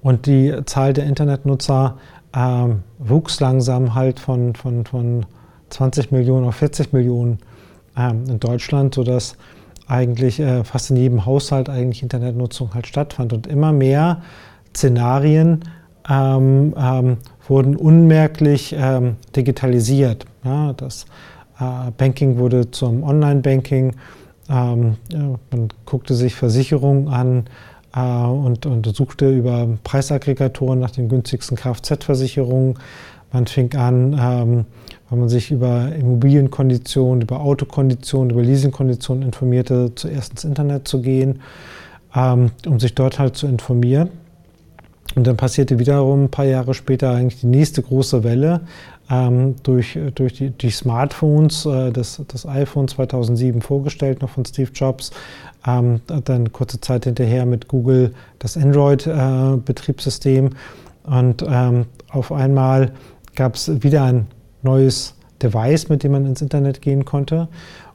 Und 0.00 0.26
die 0.26 0.54
Zahl 0.66 0.92
der 0.92 1.06
Internetnutzer 1.06 1.96
äh, 2.34 2.68
wuchs 2.98 3.40
langsam 3.40 3.94
halt 3.94 4.20
von, 4.20 4.54
von, 4.54 4.84
von 4.84 5.26
20 5.70 6.12
Millionen 6.12 6.46
auf 6.46 6.56
40 6.56 6.92
Millionen 6.92 7.38
äh, 7.96 8.10
in 8.10 8.38
Deutschland, 8.38 8.94
sodass 8.94 9.36
eigentlich 9.86 10.40
äh, 10.40 10.64
fast 10.64 10.90
in 10.90 10.96
jedem 10.96 11.26
Haushalt 11.26 11.68
eigentlich 11.68 12.02
Internetnutzung 12.02 12.74
halt 12.74 12.86
stattfand. 12.86 13.32
Und 13.32 13.46
immer 13.46 13.72
mehr 13.72 14.22
Szenarien 14.74 15.64
ähm, 16.08 16.74
ähm, 16.76 17.16
wurden 17.48 17.76
unmerklich 17.76 18.74
ähm, 18.78 19.16
digitalisiert. 19.36 20.24
Ja, 20.44 20.72
das 20.72 21.06
äh, 21.60 21.90
Banking 21.96 22.38
wurde 22.38 22.70
zum 22.70 23.02
Online-Banking 23.02 23.94
ähm, 24.48 24.96
man 25.50 25.68
guckte 25.86 26.14
sich 26.14 26.34
Versicherungen 26.34 27.08
an 27.08 27.44
äh, 27.94 28.00
und, 28.00 28.66
und 28.66 28.86
suchte 28.94 29.30
über 29.30 29.68
Preisaggregatoren 29.84 30.80
nach 30.80 30.90
den 30.90 31.08
günstigsten 31.08 31.56
Kfz-Versicherungen. 31.56 32.78
Man 33.32 33.46
fing 33.46 33.74
an, 33.74 34.12
ähm, 34.12 34.64
weil 35.08 35.18
man 35.18 35.28
sich 35.28 35.50
über 35.50 35.92
Immobilienkonditionen, 35.94 37.22
über 37.22 37.40
Autokonditionen, 37.40 38.30
über 38.30 38.42
Leasingkonditionen 38.42 39.24
informierte, 39.24 39.92
zuerst 39.94 40.32
ins 40.32 40.44
Internet 40.44 40.86
zu 40.86 41.00
gehen, 41.00 41.40
ähm, 42.14 42.52
um 42.66 42.78
sich 42.78 42.94
dort 42.94 43.18
halt 43.18 43.36
zu 43.36 43.46
informieren. 43.46 44.10
Und 45.14 45.26
dann 45.26 45.36
passierte 45.36 45.78
wiederum 45.78 46.24
ein 46.24 46.30
paar 46.30 46.44
Jahre 46.44 46.74
später 46.74 47.10
eigentlich 47.10 47.40
die 47.40 47.46
nächste 47.46 47.82
große 47.82 48.24
Welle, 48.24 48.62
ähm, 49.10 49.56
durch, 49.62 49.98
durch 50.14 50.32
die, 50.32 50.50
die 50.50 50.70
Smartphones, 50.70 51.66
äh, 51.66 51.92
das, 51.92 52.22
das 52.26 52.46
iPhone 52.46 52.88
2007 52.88 53.60
vorgestellt, 53.60 54.22
noch 54.22 54.30
von 54.30 54.44
Steve 54.44 54.70
Jobs. 54.74 55.10
Ähm, 55.66 56.00
dann 56.06 56.52
kurze 56.52 56.80
Zeit 56.80 57.04
hinterher 57.04 57.46
mit 57.46 57.68
Google 57.68 58.14
das 58.38 58.56
Android-Betriebssystem. 58.56 60.46
Äh, 60.46 60.50
und 61.10 61.44
ähm, 61.46 61.86
auf 62.10 62.32
einmal 62.32 62.92
gab 63.34 63.56
es 63.56 63.82
wieder 63.82 64.04
ein 64.04 64.26
neues 64.62 65.14
Device, 65.42 65.88
mit 65.88 66.02
dem 66.02 66.12
man 66.12 66.26
ins 66.26 66.40
Internet 66.40 66.80
gehen 66.80 67.04
konnte. 67.04 67.48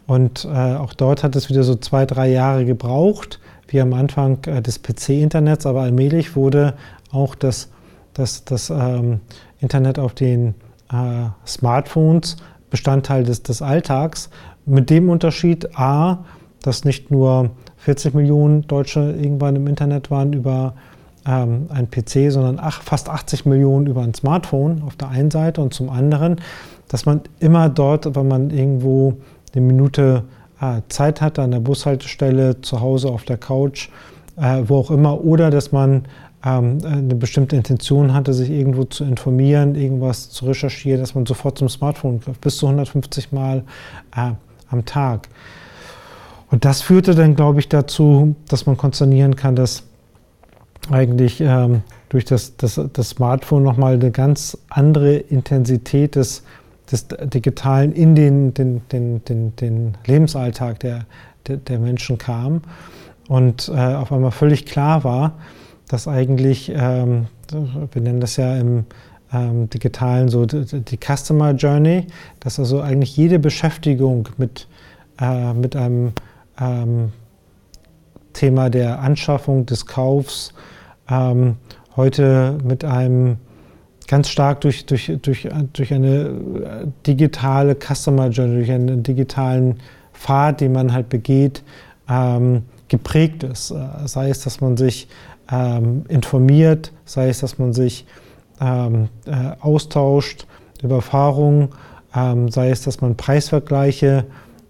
Und 0.05 0.45
äh, 0.45 0.75
auch 0.75 0.93
dort 0.93 1.23
hat 1.23 1.35
es 1.35 1.49
wieder 1.49 1.63
so 1.63 1.75
zwei, 1.75 2.05
drei 2.05 2.29
Jahre 2.29 2.65
gebraucht, 2.65 3.39
wie 3.67 3.81
am 3.81 3.93
Anfang 3.93 4.39
äh, 4.45 4.61
des 4.61 4.81
PC-Internets, 4.81 5.65
aber 5.65 5.81
allmählich 5.81 6.35
wurde 6.35 6.73
auch 7.11 7.35
das, 7.35 7.69
das, 8.13 8.45
das 8.45 8.69
ähm, 8.69 9.19
Internet 9.59 9.99
auf 9.99 10.13
den 10.13 10.55
äh, 10.91 11.29
Smartphones 11.45 12.37
Bestandteil 12.69 13.23
des, 13.23 13.43
des 13.43 13.61
Alltags. 13.61 14.29
Mit 14.65 14.89
dem 14.89 15.09
Unterschied 15.09 15.77
A, 15.77 16.25
dass 16.61 16.85
nicht 16.85 17.11
nur 17.11 17.51
40 17.77 18.13
Millionen 18.13 18.67
Deutsche 18.67 18.99
irgendwann 18.99 19.55
im 19.55 19.67
Internet 19.67 20.11
waren 20.11 20.33
über 20.33 20.75
ähm, 21.25 21.67
ein 21.69 21.89
PC, 21.89 22.31
sondern 22.31 22.59
ach, 22.61 22.81
fast 22.81 23.09
80 23.09 23.45
Millionen 23.45 23.87
über 23.87 24.01
ein 24.01 24.13
Smartphone 24.13 24.83
auf 24.85 24.95
der 24.95 25.09
einen 25.09 25.31
Seite 25.31 25.61
und 25.61 25.73
zum 25.73 25.89
anderen, 25.89 26.37
dass 26.87 27.05
man 27.05 27.21
immer 27.39 27.69
dort, 27.69 28.15
wenn 28.15 28.27
man 28.27 28.49
irgendwo 28.49 29.17
eine 29.53 29.65
Minute 29.65 30.23
äh, 30.61 30.81
Zeit 30.89 31.21
hat, 31.21 31.39
an 31.39 31.51
der 31.51 31.59
Bushaltestelle, 31.59 32.61
zu 32.61 32.81
Hause 32.81 33.09
auf 33.09 33.23
der 33.23 33.37
Couch, 33.37 33.89
äh, 34.37 34.63
wo 34.65 34.77
auch 34.77 34.91
immer, 34.91 35.23
oder 35.23 35.49
dass 35.49 35.71
man 35.71 36.03
eine 36.41 37.15
bestimmte 37.15 37.57
Intention 37.57 38.13
hatte, 38.13 38.33
sich 38.33 38.49
irgendwo 38.49 38.85
zu 38.85 39.03
informieren, 39.03 39.75
irgendwas 39.75 40.29
zu 40.29 40.45
recherchieren, 40.45 41.01
dass 41.01 41.13
man 41.13 41.25
sofort 41.25 41.57
zum 41.57 41.67
Smartphone 41.67 42.21
griff, 42.21 42.39
bis 42.39 42.57
zu 42.57 42.67
150 42.67 43.31
Mal 43.31 43.63
äh, 44.15 44.31
am 44.69 44.85
Tag. 44.85 45.27
Und 46.49 46.65
das 46.65 46.81
führte 46.81 47.13
dann, 47.13 47.35
glaube 47.35 47.59
ich, 47.59 47.67
dazu, 47.67 48.35
dass 48.47 48.65
man 48.65 48.77
konsternieren 48.77 49.35
kann, 49.35 49.55
dass 49.55 49.83
eigentlich 50.89 51.41
ähm, 51.41 51.83
durch 52.07 52.25
das, 52.25 52.55
das, 52.57 52.79
das 52.93 53.09
Smartphone 53.09 53.63
nochmal 53.63 53.93
eine 53.95 54.11
ganz 54.11 54.57
andere 54.69 55.15
Intensität 55.15 56.15
des, 56.15 56.43
des 56.91 57.07
Digitalen 57.07 57.91
in 57.91 58.15
den, 58.15 58.53
den, 58.53 58.81
den, 58.91 59.23
den, 59.25 59.55
den 59.57 59.97
Lebensalltag 60.05 60.79
der, 60.79 61.05
der, 61.47 61.57
der 61.57 61.79
Menschen 61.79 62.17
kam 62.17 62.61
und 63.27 63.69
äh, 63.69 63.93
auf 63.93 64.11
einmal 64.11 64.31
völlig 64.31 64.65
klar 64.65 65.03
war, 65.03 65.33
dass 65.89 66.07
eigentlich, 66.07 66.71
ähm, 66.73 67.25
wir 67.91 68.01
nennen 68.01 68.21
das 68.21 68.37
ja 68.37 68.55
im 68.55 68.85
ähm, 69.33 69.69
digitalen 69.69 70.29
so 70.29 70.45
die, 70.45 70.63
die, 70.65 70.97
Customer 70.97 71.51
Journey, 71.51 72.07
dass 72.39 72.59
also 72.59 72.79
eigentlich 72.81 73.17
jede 73.17 73.39
Beschäftigung 73.39 74.29
mit, 74.37 74.67
äh, 75.19 75.53
mit 75.53 75.75
einem 75.75 76.13
ähm, 76.59 77.11
Thema 78.33 78.69
der 78.69 78.99
Anschaffung, 78.99 79.65
des 79.65 79.85
Kaufs, 79.85 80.53
ähm, 81.09 81.57
heute 81.95 82.57
mit 82.63 82.85
einem 82.85 83.37
ganz 84.07 84.29
stark 84.29 84.61
durch, 84.61 84.85
durch, 84.85 85.11
durch, 85.21 85.47
durch 85.73 85.93
eine 85.93 86.87
digitale 87.05 87.75
Customer 87.75 88.29
Journey, 88.29 88.55
durch 88.57 88.71
einen 88.71 89.03
digitalen 89.03 89.79
Pfad, 90.13 90.61
den 90.61 90.73
man 90.73 90.93
halt 90.93 91.09
begeht, 91.09 91.63
ähm, 92.07 92.63
geprägt 92.87 93.43
ist. 93.43 93.71
Äh, 93.71 93.77
sei 94.05 94.29
es, 94.29 94.43
dass 94.43 94.61
man 94.61 94.77
sich 94.77 95.07
ähm, 95.51 96.05
informiert, 96.07 96.91
sei 97.05 97.29
es, 97.29 97.39
dass 97.39 97.57
man 97.57 97.73
sich 97.73 98.05
ähm, 98.61 99.09
äh, 99.25 99.51
austauscht 99.61 100.45
über 100.81 100.95
Erfahrungen, 100.95 101.69
ähm, 102.15 102.49
sei 102.49 102.69
es, 102.69 102.83
dass 102.83 103.01
man 103.01 103.15
Preisvergleiche 103.15 104.25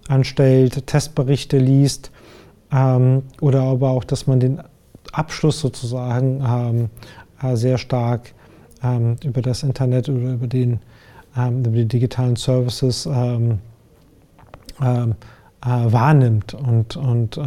anstellt, 0.07 0.88
Testberichte 0.88 1.57
liest 1.57 2.12
ähm, 2.71 3.24
oder 3.41 3.62
aber 3.63 3.89
auch, 3.91 4.03
dass 4.03 4.27
man 4.27 4.39
den 4.39 4.62
Abschluss 5.12 5.59
sozusagen 5.59 6.43
ähm, 6.45 6.89
äh, 7.41 7.55
sehr 7.55 7.77
stark 7.77 8.33
ähm, 8.83 9.15
über 9.24 9.41
das 9.41 9.63
Internet 9.63 10.09
oder 10.09 10.33
über, 10.33 10.48
den, 10.48 10.79
über 11.36 11.71
die 11.71 11.86
digitalen 11.86 12.36
Services 12.36 13.05
äh, 13.05 13.39
wahrnimmt. 15.62 16.53
Und, 16.53 16.98
und 16.98 17.39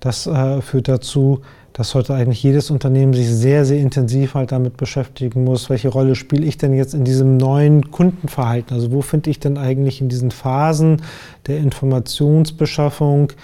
das 0.00 0.26
äh, 0.26 0.60
führt 0.60 0.88
dazu, 0.88 1.42
dass 1.76 1.94
heute 1.94 2.14
eigentlich 2.14 2.42
jedes 2.42 2.70
Unternehmen 2.70 3.12
sich 3.12 3.28
sehr, 3.28 3.66
sehr 3.66 3.76
intensiv 3.80 4.32
halt 4.32 4.50
damit 4.50 4.78
beschäftigen 4.78 5.44
muss, 5.44 5.68
welche 5.68 5.90
Rolle 5.90 6.14
spiele 6.14 6.46
ich 6.46 6.56
denn 6.56 6.72
jetzt 6.72 6.94
in 6.94 7.04
diesem 7.04 7.36
neuen 7.36 7.90
Kundenverhalten? 7.90 8.74
Also 8.74 8.92
wo 8.92 9.02
finde 9.02 9.28
ich 9.28 9.40
denn 9.40 9.58
eigentlich 9.58 10.00
in 10.00 10.08
diesen 10.08 10.30
Phasen 10.30 11.02
der 11.46 11.58
Informationsbeschaffung, 11.58 13.34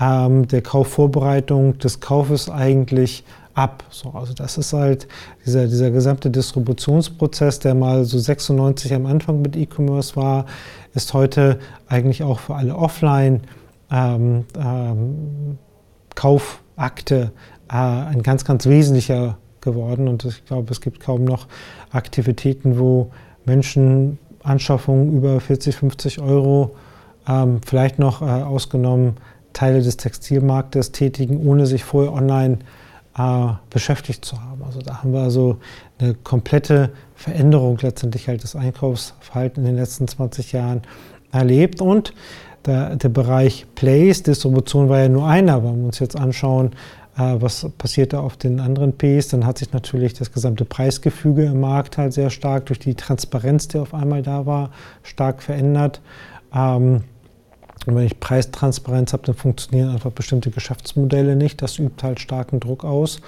ähm, 0.00 0.48
der 0.48 0.62
Kaufvorbereitung, 0.62 1.76
des 1.80 2.00
Kaufes 2.00 2.48
eigentlich 2.48 3.24
ab. 3.52 3.84
So, 3.90 4.12
also 4.12 4.32
das 4.32 4.56
ist 4.56 4.72
halt 4.72 5.06
dieser, 5.44 5.66
dieser 5.66 5.90
gesamte 5.90 6.30
Distributionsprozess, 6.30 7.58
der 7.58 7.74
mal 7.74 8.06
so 8.06 8.18
96 8.18 8.94
am 8.94 9.04
Anfang 9.04 9.42
mit 9.42 9.54
E-Commerce 9.54 10.16
war, 10.16 10.46
ist 10.94 11.12
heute 11.12 11.58
eigentlich 11.88 12.22
auch 12.22 12.40
für 12.40 12.54
alle 12.54 12.74
Offline 12.74 13.42
ähm, 13.90 14.46
ähm, 14.58 15.58
Kaufakte 16.14 17.32
ein 17.78 18.22
ganz, 18.22 18.44
ganz 18.44 18.66
wesentlicher 18.66 19.38
geworden. 19.60 20.08
Und 20.08 20.24
ich 20.24 20.44
glaube, 20.44 20.70
es 20.72 20.80
gibt 20.80 21.00
kaum 21.00 21.24
noch 21.24 21.46
Aktivitäten, 21.90 22.78
wo 22.78 23.10
Menschen 23.44 24.18
Anschaffungen 24.42 25.16
über 25.16 25.40
40, 25.40 25.76
50 25.76 26.20
Euro, 26.20 26.74
ähm, 27.28 27.60
vielleicht 27.64 27.98
noch 27.98 28.22
äh, 28.22 28.24
ausgenommen 28.24 29.16
Teile 29.52 29.82
des 29.82 29.96
Textilmarktes 29.96 30.92
tätigen, 30.92 31.46
ohne 31.46 31.66
sich 31.66 31.84
vorher 31.84 32.12
online 32.12 32.58
äh, 33.16 33.48
beschäftigt 33.70 34.24
zu 34.24 34.42
haben. 34.42 34.62
Also 34.64 34.80
da 34.80 35.02
haben 35.02 35.12
wir 35.12 35.20
also 35.20 35.58
eine 35.98 36.14
komplette 36.14 36.90
Veränderung 37.14 37.78
letztendlich 37.80 38.28
halt 38.28 38.42
des 38.42 38.56
Einkaufsverhaltens 38.56 39.58
in 39.58 39.74
den 39.74 39.76
letzten 39.76 40.08
20 40.08 40.52
Jahren 40.52 40.82
erlebt. 41.30 41.80
Und 41.80 42.14
der, 42.64 42.96
der 42.96 43.08
Bereich 43.08 43.66
Place, 43.74 44.22
Distribution 44.22 44.88
war 44.88 45.00
ja 45.00 45.08
nur 45.08 45.26
einer. 45.26 45.62
Wenn 45.62 45.80
wir 45.80 45.86
uns 45.86 45.98
jetzt 45.98 46.16
anschauen, 46.16 46.68
äh, 46.68 47.01
was 47.14 47.68
passiert 47.76 48.12
da 48.14 48.20
auf 48.20 48.36
den 48.36 48.58
anderen 48.58 48.96
Ps, 48.96 49.28
dann 49.28 49.44
hat 49.44 49.58
sich 49.58 49.72
natürlich 49.72 50.14
das 50.14 50.32
gesamte 50.32 50.64
Preisgefüge 50.64 51.44
im 51.44 51.60
Markt 51.60 51.98
halt 51.98 52.12
sehr 52.14 52.30
stark 52.30 52.66
durch 52.66 52.78
die 52.78 52.94
Transparenz, 52.94 53.68
die 53.68 53.78
auf 53.78 53.92
einmal 53.92 54.22
da 54.22 54.46
war, 54.46 54.70
stark 55.02 55.42
verändert. 55.42 56.00
Ähm, 56.54 57.04
und 57.86 57.96
wenn 57.96 58.06
ich 58.06 58.20
Preistransparenz 58.20 59.12
habe, 59.12 59.24
dann 59.24 59.34
funktionieren 59.34 59.90
einfach 59.90 60.12
bestimmte 60.12 60.50
Geschäftsmodelle 60.50 61.36
nicht. 61.36 61.60
Das 61.62 61.78
übt 61.78 62.02
halt 62.02 62.20
starken 62.20 62.60
Druck 62.60 62.84
aus. 62.84 63.20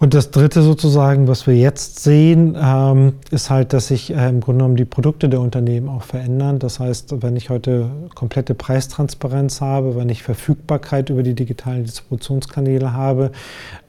Und 0.00 0.14
das 0.14 0.30
Dritte 0.30 0.62
sozusagen, 0.62 1.28
was 1.28 1.46
wir 1.46 1.54
jetzt 1.54 2.02
sehen, 2.02 2.56
ähm, 2.58 3.12
ist 3.30 3.50
halt, 3.50 3.74
dass 3.74 3.88
sich 3.88 4.10
äh, 4.10 4.30
im 4.30 4.40
Grunde 4.40 4.60
genommen 4.60 4.76
die 4.76 4.86
Produkte 4.86 5.28
der 5.28 5.42
Unternehmen 5.42 5.90
auch 5.90 6.04
verändern. 6.04 6.58
Das 6.58 6.80
heißt, 6.80 7.22
wenn 7.22 7.36
ich 7.36 7.50
heute 7.50 7.90
komplette 8.14 8.54
Preistransparenz 8.54 9.60
habe, 9.60 9.96
wenn 9.96 10.08
ich 10.08 10.22
Verfügbarkeit 10.22 11.10
über 11.10 11.22
die 11.22 11.34
digitalen 11.34 11.84
Distributionskanäle 11.84 12.94
habe, 12.94 13.30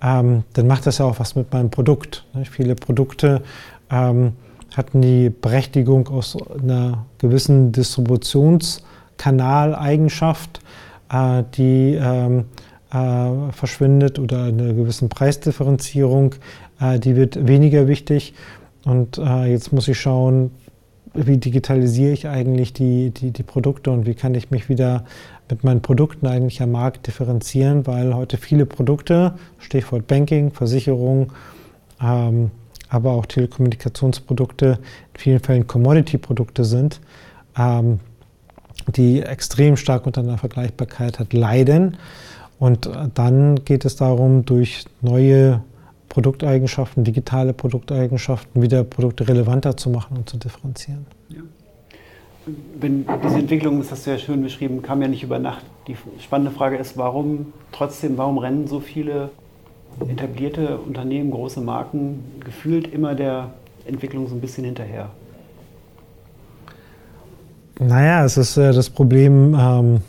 ähm, 0.03 0.43
dann 0.51 0.67
macht 0.67 0.85
das 0.85 0.97
ja 0.97 1.05
auch 1.05 1.21
was 1.21 1.35
mit 1.35 1.53
meinem 1.53 1.69
Produkt. 1.69 2.25
Ne? 2.33 2.43
Viele 2.43 2.75
Produkte 2.75 3.41
ähm, 3.89 4.33
hatten 4.75 5.01
die 5.01 5.29
Berechtigung 5.29 6.09
aus 6.09 6.35
einer 6.61 7.05
gewissen 7.19 7.71
Distributionskanaleigenschaft, 7.71 10.59
äh, 11.09 11.43
die 11.55 11.97
ähm, 12.01 12.47
äh, 12.91 13.51
verschwindet 13.51 14.19
oder 14.19 14.45
eine 14.45 14.73
gewisse 14.73 15.07
Preisdifferenzierung, 15.07 16.35
äh, 16.79 16.99
die 16.99 17.15
wird 17.15 17.47
weniger 17.47 17.87
wichtig. 17.87 18.33
Und 18.83 19.17
äh, 19.17 19.45
jetzt 19.45 19.71
muss 19.71 19.87
ich 19.87 19.99
schauen, 19.99 20.51
wie 21.13 21.37
digitalisiere 21.37 22.13
ich 22.13 22.27
eigentlich 22.27 22.73
die, 22.73 23.11
die, 23.11 23.31
die 23.31 23.43
Produkte 23.43 23.91
und 23.91 24.05
wie 24.05 24.13
kann 24.13 24.33
ich 24.33 24.49
mich 24.49 24.69
wieder 24.69 25.05
mit 25.49 25.63
meinen 25.63 25.81
Produkten 25.81 26.27
eigentlich 26.27 26.61
am 26.61 26.71
Markt 26.71 27.07
differenzieren, 27.07 27.85
weil 27.85 28.15
heute 28.15 28.37
viele 28.37 28.65
Produkte, 28.65 29.33
Stichwort 29.59 30.07
Banking, 30.07 30.51
Versicherung, 30.51 31.33
ähm, 32.01 32.51
aber 32.89 33.11
auch 33.11 33.25
Telekommunikationsprodukte, 33.25 34.79
in 35.13 35.19
vielen 35.19 35.39
Fällen 35.39 35.67
Commodity-Produkte 35.67 36.63
sind, 36.63 37.01
ähm, 37.57 37.99
die 38.87 39.21
extrem 39.21 39.75
stark 39.77 40.05
unter 40.05 40.21
einer 40.21 40.37
Vergleichbarkeit 40.37 41.19
hat, 41.19 41.33
leiden. 41.33 41.97
Und 42.61 42.85
äh, 42.85 43.09
dann 43.15 43.65
geht 43.65 43.85
es 43.85 43.95
darum, 43.95 44.45
durch 44.45 44.85
neue 45.01 45.63
Produkteigenschaften, 46.09 47.03
digitale 47.03 47.53
Produkteigenschaften 47.53 48.61
wieder 48.61 48.83
Produkte 48.83 49.27
relevanter 49.27 49.75
zu 49.77 49.89
machen 49.89 50.17
und 50.17 50.29
zu 50.29 50.37
differenzieren. 50.37 51.07
Ja. 51.29 51.41
Wenn 52.79 53.07
diese 53.23 53.39
Entwicklung, 53.39 53.79
das 53.79 53.89
hast 53.89 54.05
du 54.05 54.11
ja 54.11 54.19
schön 54.19 54.43
beschrieben, 54.43 54.83
kam 54.83 55.01
ja 55.01 55.07
nicht 55.07 55.23
über 55.23 55.39
Nacht. 55.39 55.65
Die 55.87 55.95
spannende 56.19 56.51
Frage 56.51 56.77
ist, 56.77 56.97
warum 56.97 57.51
trotzdem, 57.71 58.15
warum 58.19 58.37
rennen 58.37 58.67
so 58.67 58.79
viele 58.79 59.31
etablierte 60.07 60.77
Unternehmen, 60.77 61.31
große 61.31 61.61
Marken 61.61 62.23
gefühlt 62.45 62.93
immer 62.93 63.15
der 63.15 63.49
Entwicklung 63.85 64.27
so 64.27 64.35
ein 64.35 64.41
bisschen 64.41 64.65
hinterher? 64.65 65.09
Naja, 67.79 68.23
es 68.23 68.37
ist 68.37 68.55
äh, 68.57 68.71
das 68.71 68.91
Problem, 68.91 69.55
ähm, 69.59 70.01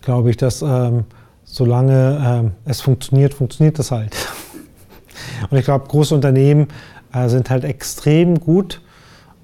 glaube 0.00 0.30
ich, 0.30 0.38
dass 0.38 0.62
ähm, 0.62 1.04
solange 1.54 2.20
ähm, 2.20 2.50
es 2.64 2.80
funktioniert, 2.80 3.32
funktioniert 3.32 3.78
das 3.78 3.92
halt. 3.92 4.12
Und 5.50 5.56
ich 5.56 5.64
glaube, 5.64 5.86
große 5.86 6.12
Unternehmen 6.12 6.66
äh, 7.12 7.28
sind 7.28 7.48
halt 7.48 7.62
extrem 7.62 8.40
gut, 8.40 8.80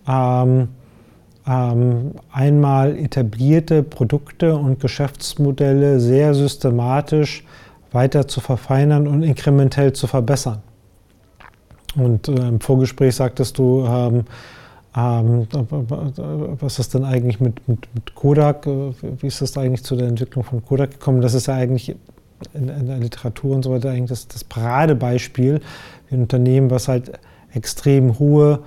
ähm, 0.09 0.71
ähm, 1.47 2.15
einmal 2.33 2.99
etablierte 2.99 3.85
Produkte 3.85 4.57
und 4.57 4.81
Geschäftsmodelle 4.81 6.01
sehr 6.01 6.35
systematisch 6.35 7.45
weiter 7.93 8.27
zu 8.27 8.41
verfeinern 8.41 9.07
und 9.07 9.23
inkrementell 9.23 9.93
zu 9.93 10.09
verbessern. 10.09 10.63
Und 11.95 12.27
äh, 12.27 12.49
im 12.49 12.61
Vorgespräch 12.61 13.15
sagtest 13.15 13.57
du, 13.57 13.87
ähm, 13.87 14.25
ähm, 14.97 15.47
was 16.61 16.79
ist 16.79 16.95
denn 16.95 17.05
eigentlich 17.05 17.41
mit, 17.41 17.67
mit, 17.69 17.95
mit, 17.95 18.15
Kodak? 18.15 18.67
Wie 18.67 19.27
ist 19.27 19.41
das 19.41 19.57
eigentlich 19.57 19.85
zu 19.85 19.95
der 19.95 20.09
Entwicklung 20.09 20.45
von 20.45 20.65
Kodak 20.65 20.93
gekommen? 20.93 21.21
Das 21.21 21.35
ist 21.35 21.47
ja 21.47 21.55
eigentlich 21.55 21.95
in, 22.55 22.69
in 22.69 22.87
der 22.87 22.99
Literatur 22.99 23.55
und 23.55 23.63
so 23.63 23.71
weiter 23.71 23.91
eigentlich 23.91 24.11
das, 24.11 24.27
das 24.27 24.45
Paradebeispiel 24.45 25.61
für 26.09 26.15
ein 26.15 26.23
Unternehmen, 26.23 26.71
was 26.71 26.89
halt 26.89 27.13
extrem 27.53 28.19
hohe 28.19 28.61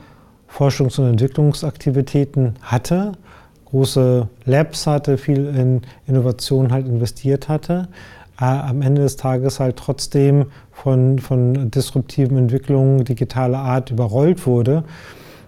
Forschungs- 0.47 0.99
und 0.99 1.07
Entwicklungsaktivitäten 1.07 2.53
hatte, 2.61 3.13
große 3.65 4.27
Labs 4.45 4.87
hatte, 4.87 5.17
viel 5.17 5.47
in 5.47 5.81
Innovation 6.05 6.71
halt 6.71 6.87
investiert 6.87 7.49
hatte, 7.49 7.87
äh, 8.39 8.45
am 8.45 8.81
Ende 8.81 9.01
des 9.01 9.17
Tages 9.17 9.59
halt 9.59 9.77
trotzdem 9.77 10.45
von, 10.71 11.19
von 11.19 11.71
disruptiven 11.71 12.37
Entwicklungen 12.37 13.03
digitaler 13.03 13.59
Art 13.59 13.89
überrollt 13.91 14.45
wurde, 14.45 14.83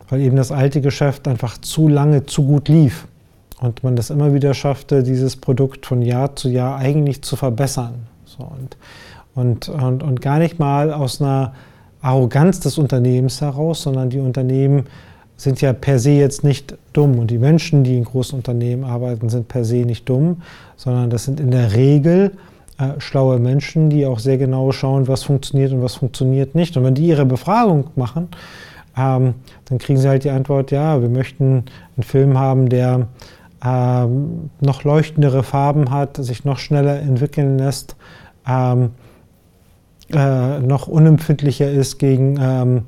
weil 0.09 0.21
eben 0.21 0.35
das 0.35 0.51
alte 0.51 0.81
Geschäft 0.81 1.27
einfach 1.27 1.57
zu 1.59 1.87
lange 1.87 2.25
zu 2.25 2.43
gut 2.43 2.67
lief 2.69 3.07
und 3.59 3.83
man 3.83 3.95
das 3.95 4.09
immer 4.09 4.33
wieder 4.33 4.53
schaffte, 4.53 5.03
dieses 5.03 5.35
Produkt 5.35 5.85
von 5.85 6.01
Jahr 6.01 6.35
zu 6.35 6.49
Jahr 6.49 6.77
eigentlich 6.77 7.21
zu 7.21 7.35
verbessern. 7.35 7.93
So, 8.25 8.43
und, 8.43 8.77
und, 9.33 9.69
und, 9.69 10.03
und 10.03 10.21
gar 10.21 10.39
nicht 10.39 10.59
mal 10.59 10.93
aus 10.93 11.21
einer 11.21 11.53
Arroganz 12.01 12.59
des 12.59 12.77
Unternehmens 12.77 13.41
heraus, 13.41 13.81
sondern 13.81 14.09
die 14.09 14.19
Unternehmen 14.19 14.85
sind 15.37 15.59
ja 15.61 15.73
per 15.73 15.99
se 15.99 16.11
jetzt 16.11 16.43
nicht 16.43 16.77
dumm 16.93 17.19
und 17.19 17.31
die 17.31 17.37
Menschen, 17.37 17.83
die 17.83 17.97
in 17.97 18.05
großen 18.05 18.37
Unternehmen 18.37 18.83
arbeiten, 18.83 19.29
sind 19.29 19.47
per 19.47 19.65
se 19.65 19.77
nicht 19.77 20.07
dumm, 20.07 20.41
sondern 20.77 21.09
das 21.09 21.25
sind 21.25 21.39
in 21.39 21.51
der 21.51 21.73
Regel 21.73 22.31
äh, 22.77 22.99
schlaue 22.99 23.39
Menschen, 23.39 23.89
die 23.89 24.05
auch 24.05 24.19
sehr 24.19 24.37
genau 24.37 24.71
schauen, 24.71 25.07
was 25.07 25.23
funktioniert 25.23 25.73
und 25.73 25.81
was 25.81 25.95
funktioniert 25.95 26.55
nicht. 26.55 26.77
Und 26.77 26.83
wenn 26.83 26.95
die 26.95 27.07
ihre 27.07 27.25
Befragung 27.25 27.87
machen, 27.95 28.29
ähm, 28.97 29.35
dann 29.65 29.77
kriegen 29.77 29.99
sie 29.99 30.07
halt 30.07 30.23
die 30.23 30.29
Antwort, 30.29 30.71
ja, 30.71 31.01
wir 31.01 31.09
möchten 31.09 31.65
einen 31.95 32.03
Film 32.03 32.37
haben, 32.37 32.69
der 32.69 33.07
ähm, 33.63 34.49
noch 34.61 34.83
leuchtendere 34.83 35.43
Farben 35.43 35.91
hat, 35.91 36.17
sich 36.17 36.45
noch 36.45 36.59
schneller 36.59 36.99
entwickeln 36.99 37.57
lässt, 37.57 37.95
ähm, 38.47 38.91
äh, 40.13 40.59
noch 40.59 40.87
unempfindlicher 40.87 41.69
ist 41.69 41.97
gegen 41.97 42.37
ähm, 42.39 42.83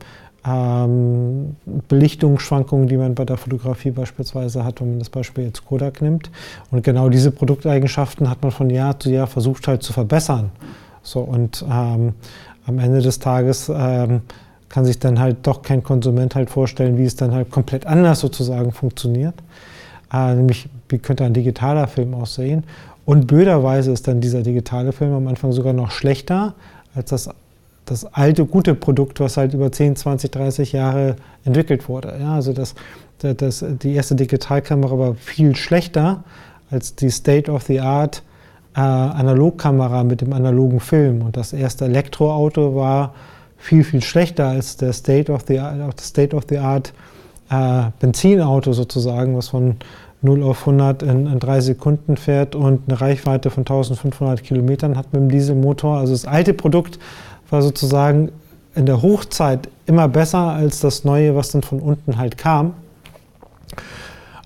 ähm, 0.45 1.55
Belichtungsschwankungen, 1.87 2.87
die 2.87 2.97
man 2.97 3.15
bei 3.15 3.25
der 3.25 3.37
Fotografie 3.37 3.91
beispielsweise 3.91 4.63
hat, 4.63 4.79
wenn 4.79 4.91
man 4.91 4.99
das 4.99 5.09
Beispiel 5.09 5.45
jetzt 5.45 5.65
Kodak 5.65 6.01
nimmt. 6.01 6.29
Und 6.71 6.83
genau 6.83 7.09
diese 7.09 7.31
Produkteigenschaften 7.31 8.29
hat 8.29 8.43
man 8.43 8.51
von 8.51 8.69
Jahr 8.69 8.99
zu 8.99 9.09
Jahr 9.09 9.27
versucht 9.27 9.67
halt 9.67 9.83
zu 9.83 9.93
verbessern. 9.93 10.51
So, 11.01 11.21
und 11.21 11.65
ähm, 11.69 12.13
am 12.65 12.79
Ende 12.79 13.01
des 13.01 13.19
Tages 13.19 13.69
kann 14.69 14.86
sich 14.86 15.00
dann 15.00 15.19
halt 15.19 15.38
doch 15.43 15.62
kein 15.62 15.83
Konsument 15.83 16.36
halt 16.36 16.50
vorstellen, 16.50 16.97
wie 16.97 17.05
es 17.05 17.15
dann 17.15 17.33
halt 17.33 17.51
komplett 17.51 17.86
anders 17.86 18.19
sozusagen 18.19 18.71
funktioniert. 18.71 19.36
Äh, 20.12 20.36
nämlich, 20.36 20.67
wie 20.89 20.97
könnte 20.97 21.24
ein 21.24 21.33
digitaler 21.33 21.88
Film 21.88 22.13
aussehen? 22.13 22.63
Und 23.05 23.27
blöderweise 23.27 23.92
ist 23.92 24.07
dann 24.07 24.20
dieser 24.20 24.42
digitale 24.42 24.92
Film 24.92 25.13
am 25.13 25.27
Anfang 25.27 25.53
sogar 25.53 25.74
noch 25.74 25.92
schlechter 25.92 26.55
als 26.94 27.09
das, 27.09 27.29
das 27.85 28.05
alte, 28.13 28.46
gute 28.46 28.75
Produkt, 28.75 29.20
was 29.20 29.37
halt 29.37 29.53
über 29.53 29.72
10, 29.72 29.96
20, 29.96 30.31
30 30.31 30.72
Jahre 30.74 31.15
entwickelt 31.46 31.87
wurde. 31.87 32.18
Ja, 32.20 32.35
also 32.35 32.51
das, 32.51 32.75
das, 33.20 33.63
die 33.81 33.94
erste 33.94 34.15
Digitalkamera 34.15 34.98
war 34.98 35.15
viel 35.15 35.55
schlechter 35.55 36.24
als 36.70 36.96
die 36.96 37.09
State-of-the-Art 37.09 38.24
äh, 38.75 38.79
Analogkamera 38.79 40.03
mit 40.03 40.22
dem 40.22 40.33
analogen 40.33 40.79
Film. 40.79 41.22
Und 41.22 41.37
das 41.37 41.53
erste 41.53 41.85
Elektroauto 41.85 42.75
war 42.75 43.13
viel, 43.57 43.83
viel 43.83 44.01
schlechter 44.01 44.48
als 44.48 44.77
der 44.77 44.93
State-of-the-Art 44.93 46.00
State 46.00 46.35
of 46.35 46.46
the 46.50 46.57
Art, 46.57 46.93
äh, 47.50 47.91
Benzinauto 48.00 48.74
sozusagen, 48.74 49.35
was 49.35 49.50
von 49.50 49.77
0 50.22 50.43
auf 50.43 50.61
100 50.61 51.03
in, 51.03 51.27
in, 51.27 51.39
drei 51.39 51.61
Sekunden 51.61 52.17
fährt 52.17 52.55
und 52.55 52.81
eine 52.87 53.00
Reichweite 53.00 53.50
von 53.50 53.61
1500 53.61 54.43
Kilometern 54.43 54.98
hat 54.98 55.13
mit 55.13 55.22
dem 55.22 55.29
Dieselmotor. 55.29 55.98
Also 55.98 56.13
das 56.13 56.25
alte 56.25 56.53
Produkt 56.53 57.00
war 57.50 57.61
sozusagen 57.61 58.31
in 58.75 58.85
der 58.85 59.01
Hochzeit 59.01 59.70
immer 59.85 60.07
besser 60.07 60.39
als 60.39 60.79
das 60.79 61.03
neue, 61.03 61.35
was 61.35 61.51
dann 61.51 61.61
von 61.61 61.79
unten 61.79 62.17
halt 62.17 62.37
kam. 62.37 62.74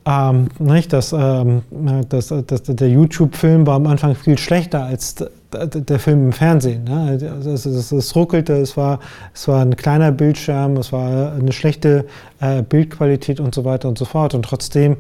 Ähm, 0.06 0.48
nicht, 0.60 0.94
das, 0.94 1.14
ähm, 1.14 1.62
das, 2.10 2.34
das, 2.48 2.64
der 2.64 2.90
YouTube-Film 2.90 3.68
war 3.68 3.76
am 3.76 3.88
Anfang 3.88 4.16
viel 4.16 4.38
schlechter 4.38 4.84
als 4.84 5.16
der 5.54 6.00
Film 6.00 6.28
im 6.28 6.32
Fernsehen. 6.32 6.84
Ne? 6.84 7.16
Es, 7.46 7.66
es, 7.66 7.92
es, 7.92 8.16
ruckelte, 8.16 8.54
es 8.54 8.78
war, 8.78 9.00
es 9.34 9.48
war 9.48 9.62
ein 9.62 9.76
kleiner 9.76 10.12
Bildschirm, 10.12 10.78
es 10.78 10.92
war 10.92 11.34
eine 11.34 11.52
schlechte 11.52 12.06
äh, 12.40 12.62
Bildqualität 12.62 13.40
und 13.40 13.54
so 13.54 13.66
weiter 13.66 13.88
und 13.88 13.98
so 13.98 14.06
fort. 14.06 14.34
Und 14.34 14.44
trotzdem 14.44 14.98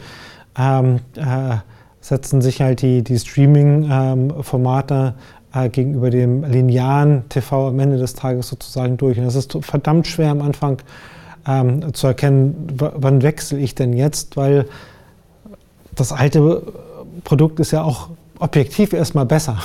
ähm, 0.58 1.00
äh, 1.16 1.58
setzen 2.02 2.42
sich 2.42 2.62
halt 2.62 2.82
die, 2.82 3.04
die 3.04 3.18
Streaming-Formate 3.18 5.14
ähm, 5.54 5.66
äh, 5.66 5.70
gegenüber 5.70 6.10
dem 6.10 6.44
linearen 6.44 7.28
TV 7.30 7.70
am 7.70 7.80
Ende 7.80 7.98
des 7.98 8.14
Tages 8.14 8.48
sozusagen 8.50 8.98
durch. 8.98 9.18
Und 9.18 9.26
es 9.26 9.36
ist 9.36 9.58
verdammt 9.62 10.08
schwer 10.08 10.32
am 10.32 10.42
Anfang 10.42 10.78
ähm, 11.48 11.94
zu 11.94 12.08
erkennen, 12.08 12.68
wann 12.76 13.22
wechsle 13.22 13.60
ich 13.60 13.76
denn 13.76 13.94
jetzt, 13.94 14.38
weil 14.38 14.66
das 15.96 16.12
alte 16.12 16.64
Produkt 17.24 17.60
ist 17.60 17.72
ja 17.72 17.84
auch 17.84 18.10
objektiv 18.40 18.94
erstmal 18.94 19.26
besser. 19.26 19.58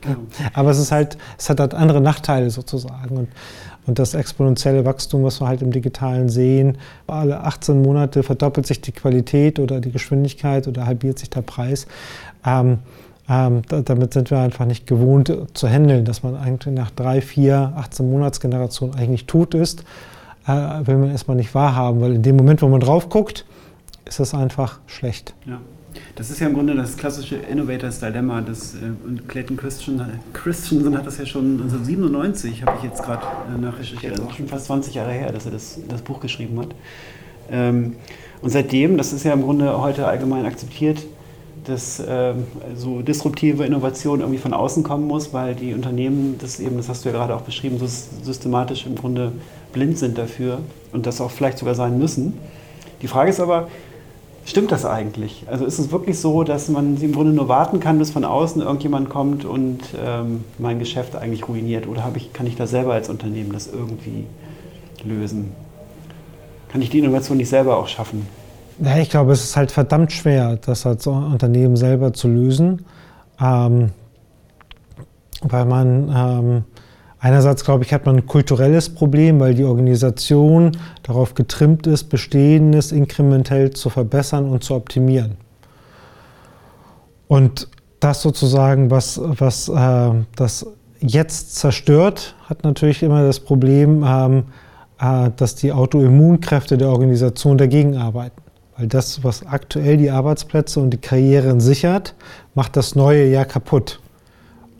Genau. 0.00 0.18
Aber 0.54 0.70
es 0.70 0.78
ist 0.78 0.92
halt, 0.92 1.18
es 1.38 1.50
hat 1.50 1.60
halt 1.60 1.74
andere 1.74 2.00
Nachteile 2.00 2.50
sozusagen. 2.50 3.16
Und 3.16 3.28
und 3.86 3.98
das 3.98 4.14
exponentielle 4.14 4.84
Wachstum, 4.84 5.24
was 5.24 5.40
wir 5.40 5.48
halt 5.48 5.62
im 5.62 5.72
Digitalen 5.72 6.28
sehen, 6.28 6.78
alle 7.06 7.40
18 7.40 7.82
Monate 7.82 8.22
verdoppelt 8.22 8.66
sich 8.66 8.80
die 8.80 8.92
Qualität 8.92 9.58
oder 9.58 9.80
die 9.80 9.90
Geschwindigkeit 9.90 10.68
oder 10.68 10.86
halbiert 10.86 11.18
sich 11.18 11.30
der 11.30 11.42
Preis. 11.42 11.86
Ähm, 12.44 12.78
ähm, 13.28 13.62
damit 13.68 14.12
sind 14.12 14.30
wir 14.30 14.38
einfach 14.38 14.66
nicht 14.66 14.86
gewohnt 14.86 15.32
zu 15.54 15.68
handeln, 15.68 16.04
dass 16.04 16.22
man 16.22 16.36
eigentlich 16.36 16.74
nach 16.74 16.90
drei, 16.90 17.20
vier, 17.20 17.72
18 17.76 18.10
Monatsgenerationen 18.10 18.96
eigentlich 18.96 19.26
tot 19.26 19.54
ist, 19.54 19.84
äh, 20.46 20.52
will 20.52 20.96
man 20.98 21.10
erstmal 21.10 21.36
nicht 21.36 21.54
wahrhaben, 21.54 22.00
weil 22.00 22.14
in 22.14 22.22
dem 22.22 22.36
Moment, 22.36 22.60
wo 22.62 22.68
man 22.68 22.80
drauf 22.80 23.08
guckt, 23.08 23.46
ist 24.04 24.20
es 24.20 24.34
einfach 24.34 24.80
schlecht. 24.86 25.34
Ja. 25.46 25.60
Das 26.14 26.30
ist 26.30 26.40
ja 26.40 26.46
im 26.46 26.54
Grunde 26.54 26.74
das 26.74 26.96
klassische 26.96 27.36
Innovators 27.36 28.00
Dilemma. 28.00 28.40
Das, 28.40 28.74
äh, 28.74 28.78
Clayton 29.28 29.56
Christian, 29.56 30.20
Christensen 30.32 30.96
hat 30.96 31.06
das 31.06 31.18
ja 31.18 31.26
schon 31.26 31.60
1997, 31.60 32.64
habe 32.64 32.76
ich 32.78 32.84
jetzt 32.84 33.02
gerade 33.02 33.22
äh, 33.54 33.60
nachrecherchiert, 33.60 34.12
also 34.12 34.30
schon 34.30 34.48
fast 34.48 34.66
20 34.66 34.94
Jahre 34.94 35.12
her, 35.12 35.32
dass 35.32 35.46
er 35.46 35.52
das, 35.52 35.78
das 35.88 36.02
Buch 36.02 36.20
geschrieben 36.20 36.58
hat. 36.60 36.68
Ähm, 37.50 37.96
und 38.42 38.50
seitdem, 38.50 38.96
das 38.96 39.12
ist 39.12 39.24
ja 39.24 39.32
im 39.32 39.42
Grunde 39.42 39.80
heute 39.80 40.06
allgemein 40.06 40.46
akzeptiert, 40.46 40.98
dass 41.64 42.02
ähm, 42.06 42.44
so 42.74 43.02
disruptive 43.02 43.64
Innovation 43.64 44.20
irgendwie 44.20 44.38
von 44.38 44.54
außen 44.54 44.82
kommen 44.82 45.06
muss, 45.06 45.32
weil 45.32 45.54
die 45.54 45.74
Unternehmen, 45.74 46.36
das 46.38 46.58
eben, 46.58 46.76
das 46.76 46.88
hast 46.88 47.04
du 47.04 47.10
ja 47.10 47.16
gerade 47.16 47.34
auch 47.34 47.42
beschrieben, 47.42 47.78
so 47.78 47.86
systematisch 47.86 48.86
im 48.86 48.94
Grunde 48.94 49.32
blind 49.72 49.98
sind 49.98 50.16
dafür 50.16 50.60
und 50.92 51.06
das 51.06 51.20
auch 51.20 51.30
vielleicht 51.30 51.58
sogar 51.58 51.74
sein 51.74 51.98
müssen. 51.98 52.38
Die 53.02 53.08
Frage 53.08 53.30
ist 53.30 53.40
aber, 53.40 53.68
Stimmt 54.50 54.72
das 54.72 54.84
eigentlich? 54.84 55.44
Also 55.46 55.64
ist 55.64 55.78
es 55.78 55.92
wirklich 55.92 56.18
so, 56.18 56.42
dass 56.42 56.68
man 56.68 57.00
im 57.00 57.12
Grunde 57.12 57.32
nur 57.32 57.46
warten 57.46 57.78
kann, 57.78 58.00
bis 58.00 58.10
von 58.10 58.24
außen 58.24 58.60
irgendjemand 58.60 59.08
kommt 59.08 59.44
und 59.44 59.78
ähm, 60.04 60.42
mein 60.58 60.80
Geschäft 60.80 61.14
eigentlich 61.14 61.46
ruiniert? 61.46 61.86
Oder 61.86 62.10
ich, 62.16 62.32
kann 62.32 62.48
ich 62.48 62.56
da 62.56 62.66
selber 62.66 62.94
als 62.94 63.08
Unternehmen 63.08 63.52
das 63.52 63.68
irgendwie 63.68 64.26
lösen? 65.04 65.52
Kann 66.68 66.82
ich 66.82 66.90
die 66.90 66.98
Innovation 66.98 67.36
nicht 67.36 67.48
selber 67.48 67.76
auch 67.76 67.86
schaffen? 67.86 68.26
Ja, 68.80 68.98
ich 68.98 69.08
glaube, 69.08 69.30
es 69.30 69.44
ist 69.44 69.56
halt 69.56 69.70
verdammt 69.70 70.10
schwer, 70.10 70.56
das 70.56 70.84
als 70.84 71.06
Unternehmen 71.06 71.76
selber 71.76 72.12
zu 72.12 72.26
lösen, 72.26 72.84
ähm, 73.40 73.92
weil 75.42 75.64
man 75.64 76.08
ähm, 76.12 76.64
Einerseits, 77.22 77.64
glaube 77.64 77.84
ich, 77.84 77.92
hat 77.92 78.06
man 78.06 78.16
ein 78.16 78.26
kulturelles 78.26 78.88
Problem, 78.88 79.40
weil 79.40 79.54
die 79.54 79.64
Organisation 79.64 80.72
darauf 81.02 81.34
getrimmt 81.34 81.86
ist, 81.86 82.04
Bestehendes 82.04 82.92
inkrementell 82.92 83.70
zu 83.70 83.90
verbessern 83.90 84.48
und 84.48 84.64
zu 84.64 84.74
optimieren. 84.74 85.36
Und 87.28 87.68
das 88.00 88.22
sozusagen, 88.22 88.90
was, 88.90 89.20
was 89.22 89.68
äh, 89.68 90.10
das 90.34 90.66
jetzt 91.00 91.56
zerstört, 91.56 92.34
hat 92.48 92.64
natürlich 92.64 93.02
immer 93.02 93.22
das 93.22 93.38
Problem, 93.38 94.02
ähm, 94.02 94.44
äh, 94.98 95.30
dass 95.36 95.54
die 95.54 95.72
Autoimmunkräfte 95.72 96.78
der 96.78 96.88
Organisation 96.88 97.58
dagegen 97.58 97.96
arbeiten. 97.98 98.40
Weil 98.78 98.86
das, 98.86 99.22
was 99.22 99.46
aktuell 99.46 99.98
die 99.98 100.10
Arbeitsplätze 100.10 100.80
und 100.80 100.90
die 100.90 100.98
Karrieren 100.98 101.60
sichert, 101.60 102.14
macht 102.54 102.76
das 102.76 102.94
neue 102.94 103.26
ja 103.26 103.44
kaputt. 103.44 103.99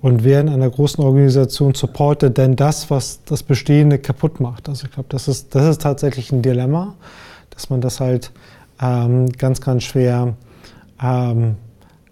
Und 0.03 0.25
wer 0.25 0.41
in 0.41 0.49
einer 0.49 0.71
großen 0.71 1.05
Organisation 1.05 1.75
supportet 1.75 2.39
denn 2.39 2.57
das, 2.57 2.91
was 2.91 3.21
das 3.25 3.43
Bestehende 3.43 3.99
kaputt 3.99 4.41
macht? 4.41 4.69
Also 4.69 4.87
ich 4.87 4.93
glaube, 4.93 5.09
das 5.11 5.29
ist, 5.29 5.55
das 5.55 5.67
ist 5.67 5.83
tatsächlich 5.83 6.33
ein 6.33 6.41
Dilemma, 6.41 6.95
dass 7.51 7.69
man 7.69 7.81
das 7.81 8.01
halt 8.01 8.33
ähm, 8.81 9.31
ganz, 9.33 9.61
ganz 9.61 9.83
schwer, 9.83 10.35
ähm, 11.03 11.57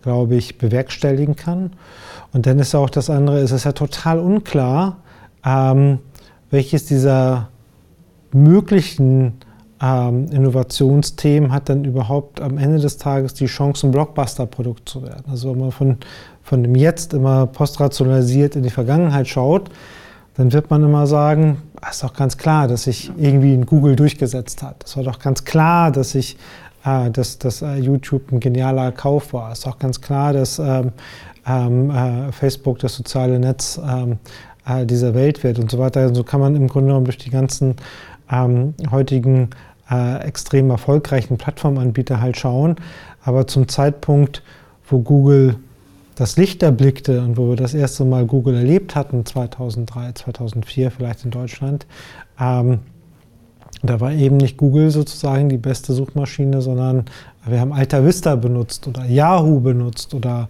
glaube 0.02 0.36
ich, 0.36 0.58
bewerkstelligen 0.58 1.34
kann. 1.34 1.72
Und 2.32 2.46
dann 2.46 2.58
ist 2.58 2.74
auch 2.74 2.90
das 2.90 3.08
andere, 3.08 3.38
es 3.38 3.52
ist 3.52 3.64
ja 3.64 3.72
total 3.72 4.18
unklar, 4.18 4.98
ähm, 5.44 6.00
welches 6.50 6.84
dieser 6.84 7.48
möglichen 8.32 9.34
ähm, 9.80 10.26
Innovationsthemen 10.30 11.52
hat 11.52 11.68
dann 11.68 11.84
überhaupt 11.84 12.40
am 12.40 12.58
Ende 12.58 12.78
des 12.78 12.98
Tages 12.98 13.34
die 13.34 13.46
Chance, 13.46 13.86
ein 13.86 13.92
Blockbuster-Produkt 13.92 14.88
zu 14.88 15.02
werden. 15.02 15.24
Also 15.30 15.52
wenn 15.52 15.60
man 15.60 15.72
von, 15.72 15.98
von 16.42 16.62
dem 16.62 16.74
Jetzt 16.74 17.14
immer 17.14 17.46
postrationalisiert 17.46 18.56
in 18.56 18.62
die 18.62 18.70
Vergangenheit 18.70 19.28
schaut, 19.28 19.70
dann 20.36 20.52
wird 20.52 20.70
man 20.70 20.82
immer 20.82 21.06
sagen, 21.06 21.62
es 21.82 21.96
ist 21.96 22.04
doch 22.04 22.14
ganz 22.14 22.36
klar, 22.36 22.68
dass 22.68 22.84
sich 22.84 23.10
irgendwie 23.16 23.54
in 23.54 23.66
Google 23.66 23.96
durchgesetzt 23.96 24.62
hat. 24.62 24.84
Es 24.84 24.96
war 24.96 25.04
doch 25.04 25.18
ganz 25.18 25.44
klar, 25.44 25.90
dass 25.90 26.10
sich 26.10 26.36
äh, 26.84 27.10
dass, 27.10 27.38
dass 27.38 27.62
äh, 27.62 27.76
YouTube 27.76 28.32
ein 28.32 28.40
genialer 28.40 28.92
Kauf 28.92 29.32
war. 29.32 29.52
Es 29.52 29.60
ist 29.60 29.66
auch 29.66 29.78
ganz 29.78 30.00
klar, 30.00 30.32
dass 30.32 30.58
ähm, 30.58 30.92
ähm, 31.46 31.90
äh, 31.90 32.32
Facebook 32.32 32.78
das 32.78 32.94
soziale 32.94 33.38
Netz 33.38 33.80
ähm, 33.84 34.18
äh, 34.66 34.86
dieser 34.86 35.14
Welt 35.14 35.42
wird 35.42 35.58
und 35.58 35.70
so 35.70 35.78
weiter. 35.78 36.14
So 36.14 36.24
kann 36.24 36.40
man 36.40 36.54
im 36.56 36.68
Grunde 36.68 36.88
genommen 36.88 37.04
durch 37.04 37.18
die 37.18 37.30
ganzen 37.30 37.76
ähm, 38.30 38.74
heutigen 38.90 39.50
äh, 39.90 40.20
extrem 40.20 40.70
erfolgreichen 40.70 41.38
Plattformanbieter 41.38 42.20
halt 42.20 42.36
schauen. 42.36 42.76
Aber 43.22 43.46
zum 43.46 43.68
Zeitpunkt, 43.68 44.42
wo 44.88 45.00
Google 45.00 45.56
das 46.14 46.36
Licht 46.36 46.62
erblickte 46.62 47.20
und 47.20 47.36
wo 47.36 47.48
wir 47.48 47.56
das 47.56 47.74
erste 47.74 48.04
Mal 48.04 48.26
Google 48.26 48.56
erlebt 48.56 48.96
hatten, 48.96 49.24
2003, 49.24 50.12
2004 50.12 50.90
vielleicht 50.90 51.24
in 51.24 51.30
Deutschland, 51.30 51.86
ähm, 52.40 52.80
da 53.82 54.00
war 54.00 54.12
eben 54.12 54.38
nicht 54.38 54.56
Google 54.56 54.90
sozusagen 54.90 55.48
die 55.48 55.58
beste 55.58 55.92
Suchmaschine, 55.92 56.60
sondern 56.62 57.04
wir 57.50 57.60
haben 57.60 57.72
Alta 57.72 58.04
Vista 58.04 58.36
benutzt 58.36 58.86
oder 58.86 59.04
Yahoo 59.04 59.60
benutzt 59.60 60.14
oder 60.14 60.48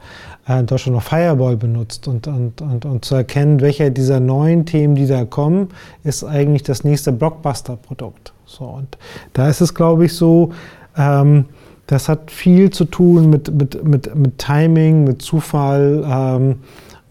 äh, 0.49 0.61
in 0.61 0.67
Deutschland 0.67 0.97
noch 0.97 1.03
Fireball 1.03 1.57
benutzt. 1.57 2.09
Und, 2.09 2.27
und, 2.27 2.61
und, 2.61 2.85
und 2.85 3.05
zu 3.05 3.15
erkennen, 3.15 3.61
welcher 3.61 3.91
dieser 3.91 4.21
neuen 4.21 4.67
Themen, 4.67 4.95
die 4.95 5.07
da 5.07 5.25
kommen, 5.25 5.69
ist 6.05 6.25
eigentlich 6.25 6.63
das 6.63 6.85
nächste 6.85 7.13
Blockbuster-Produkt. 7.13 8.33
So, 8.47 8.65
und 8.65 8.99
da 9.33 9.49
ist 9.49 9.61
es, 9.61 9.75
glaube 9.75 10.07
ich, 10.07 10.15
so, 10.15 10.53
ähm, 10.97 11.47
das 11.87 12.09
hat 12.09 12.31
viel 12.31 12.71
zu 12.71 12.85
tun 12.85 13.31
mit, 13.31 13.53
mit, 13.53 13.85
mit, 13.85 14.15
mit 14.15 14.39
Timing, 14.39 15.05
mit 15.05 15.23
Zufall, 15.23 16.05
ähm, 16.07 16.57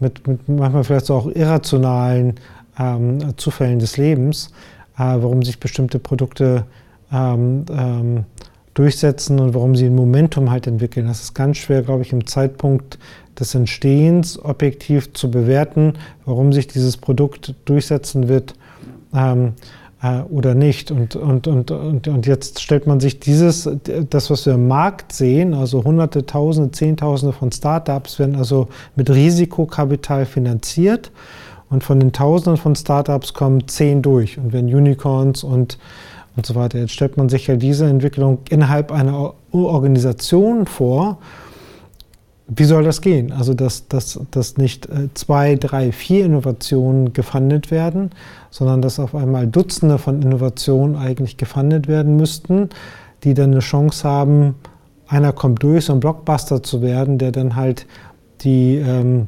mit, 0.00 0.26
mit 0.26 0.48
manchmal 0.48 0.84
vielleicht 0.84 1.06
so 1.06 1.14
auch 1.14 1.26
irrationalen 1.26 2.34
ähm, 2.78 3.18
Zufällen 3.36 3.80
des 3.80 3.96
Lebens 3.96 4.50
äh, 4.98 5.16
warum 5.20 5.42
sich 5.42 5.60
bestimmte 5.60 5.98
Produkte 5.98 6.64
ähm, 7.12 7.64
ähm, 7.70 8.24
durchsetzen 8.78 9.40
und 9.40 9.54
warum 9.54 9.74
sie 9.74 9.86
ein 9.86 9.94
Momentum 9.94 10.50
halt 10.50 10.66
entwickeln. 10.66 11.06
Das 11.06 11.20
ist 11.20 11.34
ganz 11.34 11.56
schwer, 11.56 11.82
glaube 11.82 12.02
ich, 12.02 12.12
im 12.12 12.26
Zeitpunkt 12.26 12.98
des 13.38 13.54
Entstehens 13.54 14.42
objektiv 14.42 15.12
zu 15.14 15.30
bewerten, 15.30 15.94
warum 16.24 16.52
sich 16.52 16.68
dieses 16.68 16.96
Produkt 16.96 17.54
durchsetzen 17.64 18.28
wird 18.28 18.54
ähm, 19.12 19.54
äh, 20.00 20.20
oder 20.20 20.54
nicht. 20.54 20.92
Und, 20.92 21.16
und, 21.16 21.48
und, 21.48 21.70
und, 21.72 22.06
und 22.06 22.26
jetzt 22.26 22.60
stellt 22.60 22.86
man 22.86 23.00
sich 23.00 23.18
dieses, 23.18 23.68
das, 24.10 24.30
was 24.30 24.46
wir 24.46 24.54
im 24.54 24.68
Markt 24.68 25.12
sehen, 25.12 25.54
also 25.54 25.82
Hunderte, 25.82 26.24
Tausende, 26.24 26.70
Zehntausende 26.70 27.32
von 27.32 27.50
Startups 27.50 28.20
werden 28.20 28.36
also 28.36 28.68
mit 28.94 29.10
Risikokapital 29.10 30.24
finanziert. 30.24 31.10
Und 31.70 31.84
von 31.84 32.00
den 32.00 32.12
Tausenden 32.12 32.56
von 32.56 32.74
Startups 32.76 33.34
kommen 33.34 33.68
zehn 33.68 34.02
durch 34.02 34.38
und 34.38 34.52
werden 34.52 34.72
Unicorns 34.72 35.44
und, 35.44 35.78
und 36.38 36.46
so 36.46 36.54
weiter. 36.54 36.78
Jetzt 36.78 36.92
stellt 36.92 37.16
man 37.16 37.28
sich 37.28 37.46
ja 37.46 37.56
diese 37.56 37.86
Entwicklung 37.86 38.38
innerhalb 38.48 38.90
einer 38.92 39.34
Organisation 39.52 40.66
vor. 40.66 41.18
Wie 42.46 42.64
soll 42.64 42.84
das 42.84 43.02
gehen? 43.02 43.30
Also, 43.32 43.52
dass, 43.52 43.88
dass, 43.88 44.18
dass 44.30 44.56
nicht 44.56 44.86
äh, 44.86 45.08
zwei, 45.12 45.56
drei, 45.56 45.92
vier 45.92 46.24
Innovationen 46.24 47.12
gefundet 47.12 47.70
werden, 47.70 48.10
sondern 48.50 48.80
dass 48.80 48.98
auf 48.98 49.14
einmal 49.14 49.46
Dutzende 49.46 49.98
von 49.98 50.22
Innovationen 50.22 50.96
eigentlich 50.96 51.36
gefundet 51.36 51.88
werden 51.88 52.16
müssten, 52.16 52.70
die 53.24 53.34
dann 53.34 53.50
eine 53.50 53.60
Chance 53.60 54.08
haben, 54.08 54.54
einer 55.08 55.32
kommt 55.32 55.62
durch, 55.62 55.86
so 55.86 55.92
ein 55.92 56.00
Blockbuster 56.00 56.62
zu 56.62 56.80
werden, 56.80 57.18
der 57.18 57.32
dann 57.32 57.54
halt 57.56 57.86
die, 58.40 58.76
ähm, 58.76 59.26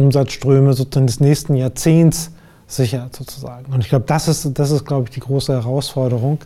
Umsatzströme 0.00 0.72
sozusagen 0.72 1.06
des 1.06 1.20
nächsten 1.20 1.54
Jahrzehnts 1.54 2.32
sichert 2.70 3.14
sozusagen. 3.14 3.72
Und 3.72 3.80
ich 3.80 3.88
glaube, 3.88 4.04
das 4.06 4.28
ist, 4.28 4.58
das 4.58 4.70
ist, 4.70 4.84
glaube 4.84 5.04
ich, 5.04 5.10
die 5.10 5.20
große 5.20 5.52
Herausforderung, 5.52 6.38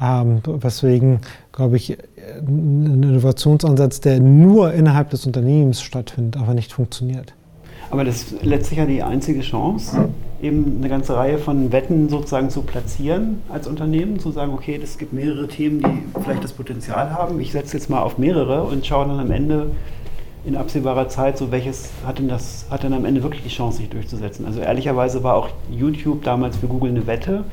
ähm, 0.00 0.40
weswegen, 0.44 1.20
glaube 1.52 1.76
ich, 1.76 1.96
ein 2.38 3.02
Innovationsansatz, 3.02 4.00
der 4.00 4.20
nur 4.20 4.72
innerhalb 4.72 5.10
des 5.10 5.26
Unternehmens 5.26 5.82
stattfindet, 5.82 6.40
aber 6.40 6.54
nicht 6.54 6.72
funktioniert. 6.72 7.34
Aber 7.90 8.04
das 8.04 8.22
ist 8.22 8.42
letztlich 8.42 8.78
ja 8.78 8.86
die 8.86 9.02
einzige 9.02 9.42
Chance, 9.42 10.08
eben 10.40 10.78
eine 10.78 10.88
ganze 10.88 11.14
Reihe 11.14 11.36
von 11.36 11.72
Wetten 11.72 12.08
sozusagen 12.08 12.48
zu 12.48 12.62
platzieren 12.62 13.42
als 13.50 13.68
Unternehmen, 13.68 14.18
zu 14.18 14.30
sagen, 14.30 14.54
okay, 14.54 14.80
es 14.82 14.96
gibt 14.96 15.12
mehrere 15.12 15.46
Themen, 15.46 15.80
die 15.80 16.20
vielleicht 16.22 16.42
das 16.42 16.52
Potenzial 16.52 17.12
haben. 17.12 17.38
Ich 17.38 17.52
setze 17.52 17.76
jetzt 17.76 17.90
mal 17.90 18.00
auf 18.00 18.16
mehrere 18.16 18.62
und 18.62 18.86
schaue 18.86 19.06
dann 19.08 19.20
am 19.20 19.30
Ende, 19.30 19.72
in 20.44 20.56
absehbarer 20.56 21.08
Zeit, 21.08 21.38
so 21.38 21.52
welches 21.52 21.90
hat 22.04 22.18
denn 22.18 22.28
das, 22.28 22.66
hat 22.70 22.82
denn 22.82 22.92
am 22.92 23.04
Ende 23.04 23.22
wirklich 23.22 23.42
die 23.42 23.48
Chance, 23.48 23.78
sich 23.78 23.88
durchzusetzen? 23.88 24.44
Also 24.44 24.60
ehrlicherweise 24.60 25.22
war 25.22 25.34
auch 25.36 25.48
YouTube 25.70 26.24
damals 26.24 26.56
für 26.56 26.66
Google 26.66 26.90
eine 26.90 27.06
Wette. 27.06 27.44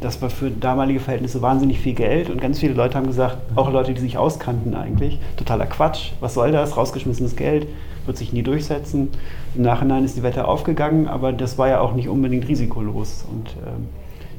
Das 0.00 0.20
war 0.22 0.30
für 0.30 0.50
damalige 0.50 1.00
Verhältnisse 1.00 1.42
wahnsinnig 1.42 1.80
viel 1.80 1.94
Geld 1.94 2.30
und 2.30 2.40
ganz 2.40 2.58
viele 2.58 2.72
Leute 2.72 2.96
haben 2.96 3.06
gesagt, 3.06 3.36
auch 3.54 3.70
Leute, 3.70 3.92
die 3.92 4.00
sich 4.00 4.16
auskannten 4.16 4.74
eigentlich, 4.74 5.18
totaler 5.36 5.66
Quatsch, 5.66 6.12
was 6.20 6.34
soll 6.34 6.52
das, 6.52 6.76
rausgeschmissenes 6.76 7.36
Geld, 7.36 7.66
wird 8.06 8.16
sich 8.16 8.32
nie 8.32 8.42
durchsetzen. 8.42 9.08
Im 9.54 9.62
Nachhinein 9.62 10.04
ist 10.04 10.16
die 10.16 10.22
Wette 10.22 10.48
aufgegangen, 10.48 11.06
aber 11.06 11.32
das 11.32 11.58
war 11.58 11.68
ja 11.68 11.80
auch 11.80 11.94
nicht 11.94 12.08
unbedingt 12.08 12.48
risikolos. 12.48 13.26
Und 13.30 13.50
ähm, 13.66 13.88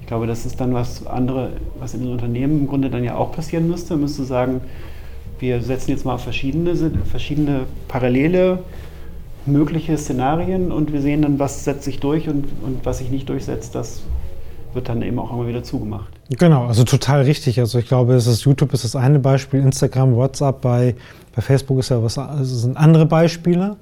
ich 0.01 0.07
glaube, 0.07 0.25
das 0.25 0.45
ist 0.45 0.59
dann 0.59 0.73
was 0.73 1.05
andere, 1.05 1.51
was 1.79 1.93
in 1.93 2.01
den 2.01 2.11
Unternehmen 2.11 2.61
im 2.61 2.67
Grunde 2.67 2.89
dann 2.89 3.03
ja 3.03 3.15
auch 3.15 3.31
passieren 3.31 3.67
müsste. 3.67 3.97
Müsste 3.97 4.23
sagen, 4.23 4.61
wir 5.41 5.61
setzen 5.61 5.91
jetzt 5.91 6.05
mal 6.05 6.17
verschiedene, 6.17 6.75
verschiedene 7.05 7.61
parallele 7.87 8.59
mögliche 9.45 9.97
Szenarien 9.97 10.71
und 10.71 10.93
wir 10.93 11.01
sehen 11.01 11.23
dann, 11.23 11.39
was 11.39 11.63
setzt 11.63 11.83
sich 11.83 11.99
durch 11.99 12.29
und, 12.29 12.45
und 12.61 12.85
was 12.85 12.99
sich 12.99 13.09
nicht 13.09 13.27
durchsetzt, 13.27 13.73
das 13.73 14.03
wird 14.73 14.87
dann 14.87 15.01
eben 15.01 15.19
auch 15.19 15.33
immer 15.33 15.47
wieder 15.47 15.63
zugemacht. 15.63 16.13
Genau, 16.29 16.65
also 16.65 16.83
total 16.83 17.23
richtig. 17.23 17.59
Also 17.59 17.79
ich 17.79 17.87
glaube, 17.87 18.13
es 18.13 18.27
ist 18.27 18.43
YouTube 18.43 18.71
ist 18.73 18.83
das 18.83 18.95
eine 18.95 19.19
Beispiel, 19.19 19.59
Instagram, 19.59 20.15
WhatsApp, 20.15 20.61
bei, 20.61 20.95
bei 21.35 21.41
Facebook 21.41 21.79
ist 21.79 21.89
ja 21.89 22.01
was, 22.01 22.17
also 22.17 22.55
sind 22.55 22.77
andere 22.77 23.05
Beispiele, 23.05 23.77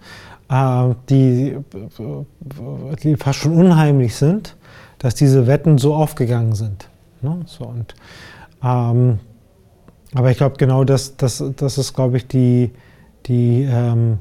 äh, 0.50 0.90
die, 1.10 1.58
die 3.04 3.16
fast 3.18 3.40
schon 3.40 3.54
unheimlich 3.54 4.16
sind, 4.16 4.56
dass 4.98 5.14
diese 5.14 5.46
Wetten 5.46 5.78
so 5.78 5.94
aufgegangen 5.94 6.56
sind. 6.56 6.90
Ne? 7.22 7.42
So, 7.46 7.66
und 7.66 7.94
ähm, 8.64 9.20
aber 10.16 10.32
ich 10.32 10.38
glaube, 10.38 10.56
genau 10.58 10.84
das, 10.84 11.18
das, 11.18 11.44
das 11.56 11.78
ist, 11.78 11.94
glaube 11.94 12.18
ich, 12.18 12.28
die, 12.28 12.72
die 13.28 13.68
ähm, 13.70 14.18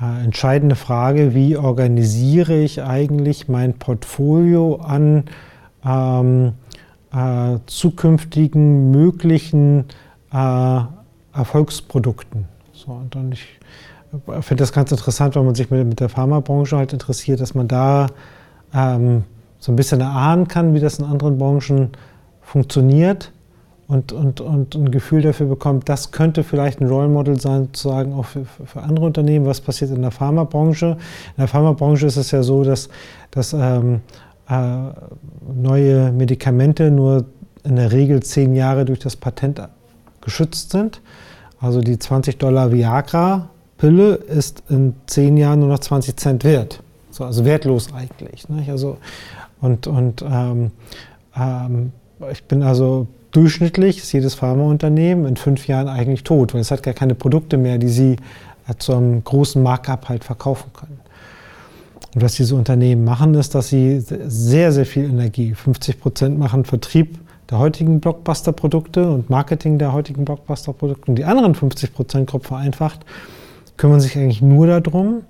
äh, 0.00 0.24
entscheidende 0.24 0.76
Frage, 0.76 1.34
wie 1.34 1.56
organisiere 1.56 2.56
ich 2.60 2.82
eigentlich 2.82 3.48
mein 3.48 3.74
Portfolio 3.74 4.76
an 4.76 5.24
ähm, 5.84 6.52
äh, 7.12 7.58
zukünftigen 7.66 8.90
möglichen 8.90 9.86
äh, 10.32 10.80
Erfolgsprodukten. 11.32 12.46
So, 12.72 12.92
und 12.92 13.14
dann 13.14 13.32
ich 13.32 13.46
finde 14.40 14.62
das 14.62 14.72
ganz 14.72 14.92
interessant, 14.92 15.34
wenn 15.34 15.44
man 15.44 15.54
sich 15.54 15.70
mit, 15.70 15.86
mit 15.86 16.00
der 16.00 16.08
Pharmabranche 16.08 16.76
halt 16.76 16.92
interessiert, 16.92 17.40
dass 17.40 17.54
man 17.54 17.66
da 17.66 18.08
ähm, 18.72 19.24
so 19.58 19.72
ein 19.72 19.76
bisschen 19.76 20.00
erahnen 20.00 20.46
kann, 20.46 20.74
wie 20.74 20.80
das 20.80 20.98
in 20.98 21.04
anderen 21.04 21.38
Branchen 21.38 21.90
funktioniert 22.42 23.32
und, 23.86 24.12
und, 24.12 24.40
und 24.40 24.74
ein 24.74 24.90
Gefühl 24.90 25.22
dafür 25.22 25.46
bekommt, 25.46 25.88
das 25.88 26.10
könnte 26.10 26.42
vielleicht 26.42 26.80
ein 26.80 26.88
Role 26.88 27.08
Model 27.08 27.38
sein, 27.38 27.66
sozusagen 27.66 28.14
auch 28.14 28.24
für, 28.24 28.44
für 28.44 28.82
andere 28.82 29.04
Unternehmen. 29.04 29.46
Was 29.46 29.60
passiert 29.60 29.90
in 29.90 30.02
der 30.02 30.10
Pharmabranche? 30.10 30.92
In 30.92 31.36
der 31.38 31.48
Pharmabranche 31.48 32.06
ist 32.06 32.16
es 32.16 32.30
ja 32.30 32.42
so, 32.42 32.64
dass, 32.64 32.88
dass 33.30 33.52
ähm, 33.52 34.00
äh, 34.48 34.54
neue 35.54 36.12
Medikamente 36.12 36.90
nur 36.90 37.26
in 37.62 37.76
der 37.76 37.92
Regel 37.92 38.22
zehn 38.22 38.54
Jahre 38.54 38.84
durch 38.84 39.00
das 39.00 39.16
Patent 39.16 39.60
geschützt 40.20 40.70
sind. 40.70 41.00
Also 41.60 41.80
die 41.80 41.98
20 41.98 42.38
Dollar 42.38 42.72
Viagra-Pille 42.72 44.14
ist 44.14 44.62
in 44.68 44.94
zehn 45.06 45.36
Jahren 45.36 45.60
nur 45.60 45.68
noch 45.68 45.78
20 45.78 46.16
Cent 46.16 46.44
wert. 46.44 46.82
So, 47.10 47.24
also 47.24 47.44
wertlos 47.44 47.92
eigentlich. 47.92 48.48
Nicht? 48.48 48.70
Also, 48.70 48.98
und 49.60 49.86
und 49.86 50.22
ähm, 50.22 50.72
ähm, 51.36 51.92
ich 52.30 52.44
bin 52.44 52.62
also 52.62 53.06
durchschnittlich 53.34 53.98
ist 53.98 54.12
jedes 54.12 54.34
Pharmaunternehmen 54.34 55.26
in 55.26 55.36
fünf 55.36 55.66
Jahren 55.66 55.88
eigentlich 55.88 56.24
tot, 56.24 56.54
weil 56.54 56.60
es 56.60 56.70
hat 56.70 56.82
gar 56.82 56.94
keine 56.94 57.14
Produkte 57.14 57.56
mehr, 57.56 57.78
die 57.78 57.88
sie 57.88 58.16
äh, 58.68 58.74
zu 58.78 58.94
einem 58.94 59.22
großen 59.22 59.62
Markup 59.62 60.08
halt 60.08 60.24
verkaufen 60.24 60.70
können. 60.72 61.00
Und 62.14 62.22
was 62.22 62.34
diese 62.34 62.54
Unternehmen 62.54 63.04
machen, 63.04 63.34
ist, 63.34 63.54
dass 63.54 63.68
sie 63.68 64.00
sehr, 64.00 64.70
sehr 64.70 64.86
viel 64.86 65.04
Energie, 65.04 65.52
50 65.52 66.00
Prozent 66.00 66.38
machen 66.38 66.64
Vertrieb 66.64 67.18
der 67.50 67.58
heutigen 67.58 68.00
Blockbuster-Produkte 68.00 69.10
und 69.10 69.28
Marketing 69.30 69.78
der 69.78 69.92
heutigen 69.92 70.24
Blockbuster-Produkte 70.24 71.10
und 71.10 71.16
die 71.16 71.24
anderen 71.24 71.54
50 71.54 71.92
Prozent, 71.92 72.30
grob 72.30 72.46
vereinfacht, 72.46 73.04
kümmern 73.76 74.00
sich 74.00 74.16
eigentlich 74.16 74.42
nur 74.42 74.66
darum, 74.66 75.22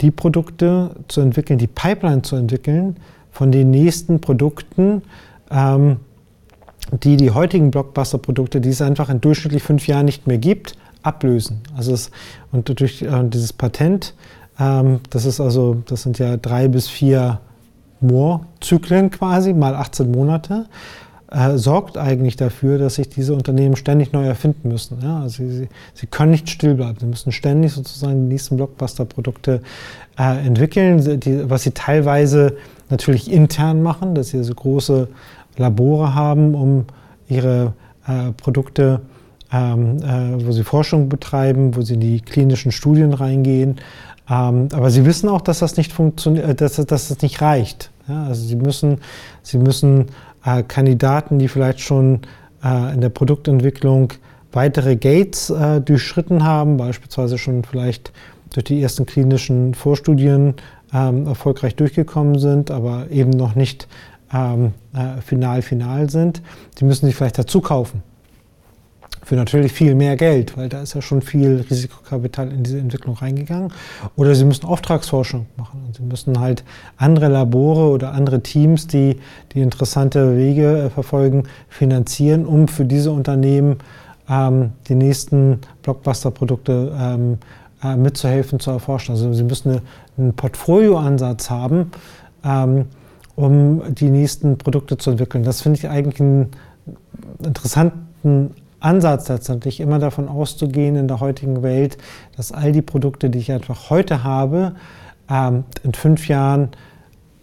die 0.00 0.10
Produkte 0.10 0.90
zu 1.08 1.20
entwickeln, 1.20 1.58
die 1.58 1.66
Pipeline 1.66 2.22
zu 2.22 2.36
entwickeln 2.36 2.96
von 3.30 3.52
den 3.52 3.70
nächsten 3.70 4.20
Produkten, 4.20 5.02
ähm, 5.50 5.98
die 6.90 7.16
die 7.16 7.30
heutigen 7.30 7.70
Blockbuster-Produkte, 7.70 8.60
die 8.60 8.70
es 8.70 8.82
einfach 8.82 9.08
in 9.08 9.20
durchschnittlich 9.20 9.62
fünf 9.62 9.86
Jahren 9.86 10.04
nicht 10.04 10.26
mehr 10.26 10.38
gibt, 10.38 10.76
ablösen. 11.02 11.60
Also 11.76 11.92
es, 11.92 12.10
und 12.50 12.78
durch 12.80 13.02
äh, 13.02 13.24
dieses 13.24 13.52
Patent, 13.52 14.14
ähm, 14.58 15.00
das 15.10 15.24
ist 15.24 15.40
also, 15.40 15.82
das 15.86 16.02
sind 16.02 16.18
ja 16.18 16.36
drei 16.36 16.68
bis 16.68 16.88
vier 16.88 17.40
Moore-Zyklen 18.00 19.10
quasi, 19.10 19.52
mal 19.54 19.74
18 19.74 20.10
Monate, 20.10 20.66
äh, 21.30 21.56
sorgt 21.56 21.96
eigentlich 21.96 22.36
dafür, 22.36 22.78
dass 22.78 22.96
sich 22.96 23.08
diese 23.08 23.34
Unternehmen 23.34 23.76
ständig 23.76 24.12
neu 24.12 24.24
erfinden 24.24 24.68
müssen. 24.68 24.98
Ja? 25.02 25.20
Also 25.20 25.48
sie, 25.48 25.68
sie, 25.94 26.06
können 26.06 26.32
nicht 26.32 26.50
still 26.50 26.74
bleiben. 26.74 26.98
Sie 27.00 27.06
müssen 27.06 27.32
ständig 27.32 27.72
sozusagen 27.72 28.28
die 28.28 28.34
nächsten 28.34 28.56
Blockbuster-Produkte 28.56 29.62
äh, 30.18 30.46
entwickeln, 30.46 31.20
die, 31.20 31.48
was 31.48 31.62
sie 31.62 31.70
teilweise 31.70 32.56
natürlich 32.90 33.30
intern 33.30 33.82
machen, 33.82 34.14
dass 34.14 34.28
sie 34.28 34.44
so 34.44 34.54
große 34.54 35.08
Labore 35.56 36.14
haben, 36.14 36.54
um 36.54 36.84
ihre 37.28 37.74
äh, 38.06 38.32
Produkte, 38.32 39.00
ähm, 39.52 39.98
äh, 39.98 40.46
wo 40.46 40.52
sie 40.52 40.64
Forschung 40.64 41.08
betreiben, 41.08 41.76
wo 41.76 41.82
sie 41.82 41.94
in 41.94 42.00
die 42.00 42.20
klinischen 42.20 42.72
Studien 42.72 43.12
reingehen. 43.12 43.76
Ähm, 44.30 44.68
aber 44.72 44.90
sie 44.90 45.04
wissen 45.04 45.28
auch, 45.28 45.40
dass 45.40 45.58
das 45.58 45.76
nicht 45.76 45.92
funktioniert, 45.92 46.48
äh, 46.48 46.54
dass, 46.54 46.76
dass 46.76 47.08
das 47.08 47.22
nicht 47.22 47.40
reicht. 47.42 47.90
Ja, 48.08 48.24
also 48.24 48.42
sie 48.44 48.56
müssen, 48.56 48.98
sie 49.42 49.58
müssen 49.58 50.06
äh, 50.44 50.62
Kandidaten, 50.62 51.38
die 51.38 51.48
vielleicht 51.48 51.80
schon 51.80 52.20
äh, 52.64 52.94
in 52.94 53.00
der 53.00 53.10
Produktentwicklung 53.10 54.12
weitere 54.52 54.96
Gates 54.96 55.50
äh, 55.50 55.80
durchschritten 55.80 56.44
haben, 56.44 56.76
beispielsweise 56.76 57.38
schon 57.38 57.64
vielleicht 57.64 58.12
durch 58.52 58.64
die 58.64 58.82
ersten 58.82 59.06
klinischen 59.06 59.74
Vorstudien 59.74 60.54
ähm, 60.92 61.26
erfolgreich 61.26 61.74
durchgekommen 61.74 62.38
sind, 62.38 62.70
aber 62.70 63.10
eben 63.10 63.30
noch 63.30 63.54
nicht 63.54 63.88
ähm, 64.32 64.72
äh, 64.94 65.20
final 65.20 65.62
final 65.62 66.10
sind, 66.10 66.42
die 66.78 66.84
müssen 66.84 67.06
sich 67.06 67.14
vielleicht 67.14 67.38
dazu 67.38 67.60
kaufen. 67.60 68.02
Für 69.24 69.36
natürlich 69.36 69.72
viel 69.72 69.94
mehr 69.94 70.16
Geld, 70.16 70.56
weil 70.56 70.68
da 70.68 70.82
ist 70.82 70.94
ja 70.94 71.00
schon 71.02 71.22
viel 71.22 71.64
Risikokapital 71.70 72.50
in 72.50 72.64
diese 72.64 72.80
Entwicklung 72.80 73.14
reingegangen. 73.14 73.72
Oder 74.16 74.34
sie 74.34 74.44
müssen 74.44 74.66
Auftragsforschung 74.66 75.46
machen. 75.56 75.84
Und 75.86 75.94
sie 75.94 76.02
müssen 76.02 76.40
halt 76.40 76.64
andere 76.96 77.28
Labore 77.28 77.88
oder 77.90 78.14
andere 78.14 78.42
Teams, 78.42 78.88
die, 78.88 79.20
die 79.52 79.60
interessante 79.60 80.36
Wege 80.36 80.84
äh, 80.86 80.90
verfolgen, 80.90 81.44
finanzieren, 81.68 82.46
um 82.46 82.66
für 82.66 82.84
diese 82.84 83.12
Unternehmen 83.12 83.76
ähm, 84.28 84.72
die 84.88 84.96
nächsten 84.96 85.60
Blockbuster-Produkte 85.82 86.92
ähm, 86.98 87.38
äh, 87.84 87.96
mitzuhelfen, 87.96 88.58
zu 88.58 88.72
erforschen. 88.72 89.12
Also 89.12 89.32
sie 89.32 89.44
müssen 89.44 89.70
eine, 89.70 89.82
einen 90.18 90.34
Portfolioansatz 90.34 91.48
haben, 91.48 91.92
ähm, 92.44 92.86
um 93.36 93.82
die 93.94 94.10
nächsten 94.10 94.58
Produkte 94.58 94.96
zu 94.96 95.10
entwickeln. 95.10 95.44
Das 95.44 95.62
finde 95.62 95.78
ich 95.78 95.88
eigentlich 95.88 96.20
einen 96.20 96.50
interessanten 97.44 98.54
Ansatz 98.80 99.28
letztendlich, 99.28 99.80
immer 99.80 99.98
davon 99.98 100.28
auszugehen 100.28 100.96
in 100.96 101.08
der 101.08 101.20
heutigen 101.20 101.62
Welt, 101.62 101.98
dass 102.36 102.52
all 102.52 102.72
die 102.72 102.82
Produkte, 102.82 103.30
die 103.30 103.38
ich 103.38 103.52
einfach 103.52 103.90
heute 103.90 104.24
habe, 104.24 104.74
ähm, 105.30 105.64
in 105.82 105.94
fünf 105.94 106.28
Jahren 106.28 106.70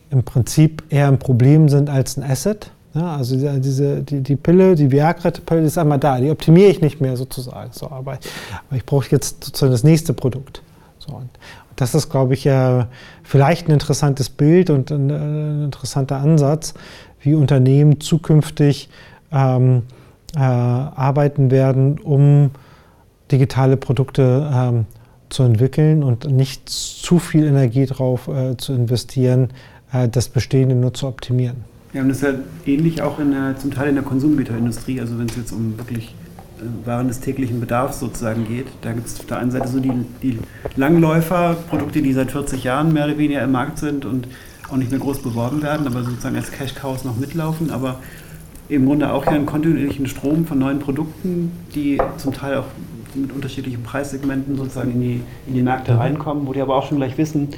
im 0.10 0.24
Prinzip 0.24 0.84
eher 0.90 1.08
ein 1.08 1.20
Problem 1.20 1.70
sind 1.70 1.90
als 1.90 2.18
ein 2.18 2.24
Asset. 2.24 2.72
Ja, 2.94 3.16
also 3.16 3.36
diese, 3.60 4.02
die, 4.02 4.22
die 4.22 4.36
Pille, 4.36 4.74
die 4.76 4.92
Viagra-Pille 4.92 5.62
ist 5.62 5.78
einmal 5.78 6.00
da, 6.00 6.20
die 6.20 6.32
optimiere 6.32 6.70
ich 6.70 6.82
nicht 6.82 7.00
mehr 7.00 7.16
sozusagen. 7.16 7.72
So, 7.72 7.86
aber, 7.86 8.14
aber 8.14 8.76
ich 8.76 8.86
brauche 8.86 9.10
jetzt 9.12 9.44
sozusagen 9.44 9.72
das 9.72 9.84
nächste 9.84 10.14
Produkt. 10.14 10.64
So, 10.98 11.16
und 11.16 11.30
das 11.76 11.94
ist, 11.94 12.10
glaube 12.10 12.34
ich, 12.34 12.46
äh, 12.48 12.86
vielleicht 13.30 13.68
ein 13.68 13.74
interessantes 13.74 14.28
Bild 14.28 14.72
und 14.72 14.90
ein, 14.90 15.12
ein, 15.12 15.64
interessanter 15.66 16.18
Ansatz, 16.18 16.74
wie 17.22 17.36
Unternehmen 17.36 18.00
zukünftig 18.02 18.90
ähm, 19.32 19.84
äh, 20.36 20.40
arbeiten 20.40 21.52
werden, 21.52 22.00
um 22.00 22.50
digitale 23.32 23.78
Produkte 23.78 24.52
ähm, 24.52 24.86
zu 25.30 25.44
entwickeln 25.44 26.02
und 26.02 26.26
nicht 26.26 26.68
zu 26.70 27.20
viel 27.20 27.46
Energie 27.46 27.86
darauf 27.86 28.28
äh, 28.28 28.58
zu 28.58 28.74
investieren, 28.74 29.50
äh, 29.94 30.10
das 30.10 30.28
Bestehende 30.30 30.74
nur 30.74 30.96
zu 30.96 31.06
optimieren. 31.06 31.58
Ja, 31.94 32.02
und 32.02 32.10
das 32.10 32.18
ist 32.18 32.24
ja 32.24 32.34
ähnlich 32.66 33.04
auch 33.04 33.20
in 33.20 33.30
der, 33.30 33.56
zum 33.60 33.70
Teil 33.70 33.90
in 33.90 33.96
der 33.96 34.04
Konsumgüterindustrie, 34.04 35.00
also 35.00 35.20
wenn 35.20 35.28
es 35.28 35.36
jetzt 35.36 35.52
um 35.52 35.78
wirklich 35.78 36.08
äh, 36.08 36.19
Waren 36.86 37.08
des 37.08 37.20
täglichen 37.20 37.60
Bedarfs 37.60 38.00
sozusagen 38.00 38.48
geht. 38.48 38.68
Da 38.82 38.92
gibt 38.92 39.08
es 39.08 39.20
auf 39.20 39.26
der 39.26 39.38
einen 39.38 39.52
Seite 39.52 39.68
so 39.68 39.80
die, 39.80 39.92
die 40.22 40.40
Langläufer, 40.76 41.56
Produkte, 41.70 42.02
die 42.02 42.14
seit 42.14 42.32
40 42.32 42.64
Jahren 42.64 42.94
mehr 42.94 43.06
oder 43.06 43.18
weniger 43.18 43.44
im 43.44 43.52
Markt 43.52 43.78
sind 43.78 44.06
und 44.06 44.28
auch 44.70 44.78
nicht 44.78 44.92
mehr 44.92 45.00
groß 45.00 45.22
beworben 45.22 45.62
werden, 45.64 45.88
aber 45.88 46.04
sozusagen 46.04 46.36
als 46.36 46.52
Cash 46.52 46.76
Cows 46.76 47.04
noch 47.04 47.18
mitlaufen, 47.18 47.72
aber 47.72 48.00
im 48.68 48.86
Grunde 48.86 49.12
auch 49.12 49.26
ja 49.26 49.32
einen 49.32 49.48
kontinuierlichen 49.48 50.08
Strom 50.08 50.46
von 50.46 50.60
neuen 50.60 50.80
Produkten, 50.80 51.52
die 51.74 52.00
zum 52.18 52.34
Teil 52.34 52.58
auch 52.58 52.66
mit 53.16 53.34
unterschiedlichen 53.34 53.82
Preissegmenten 53.82 54.56
sozusagen 54.56 54.92
in 54.92 55.02
die, 55.02 55.22
in 55.48 55.56
die 55.56 55.64
Märkte 55.64 55.98
reinkommen, 55.98 56.46
wo 56.46 56.54
die 56.54 56.62
aber 56.62 56.76
auch 56.76 56.88
schon 56.88 56.98
gleich 56.98 57.18
wissen, 57.18 57.50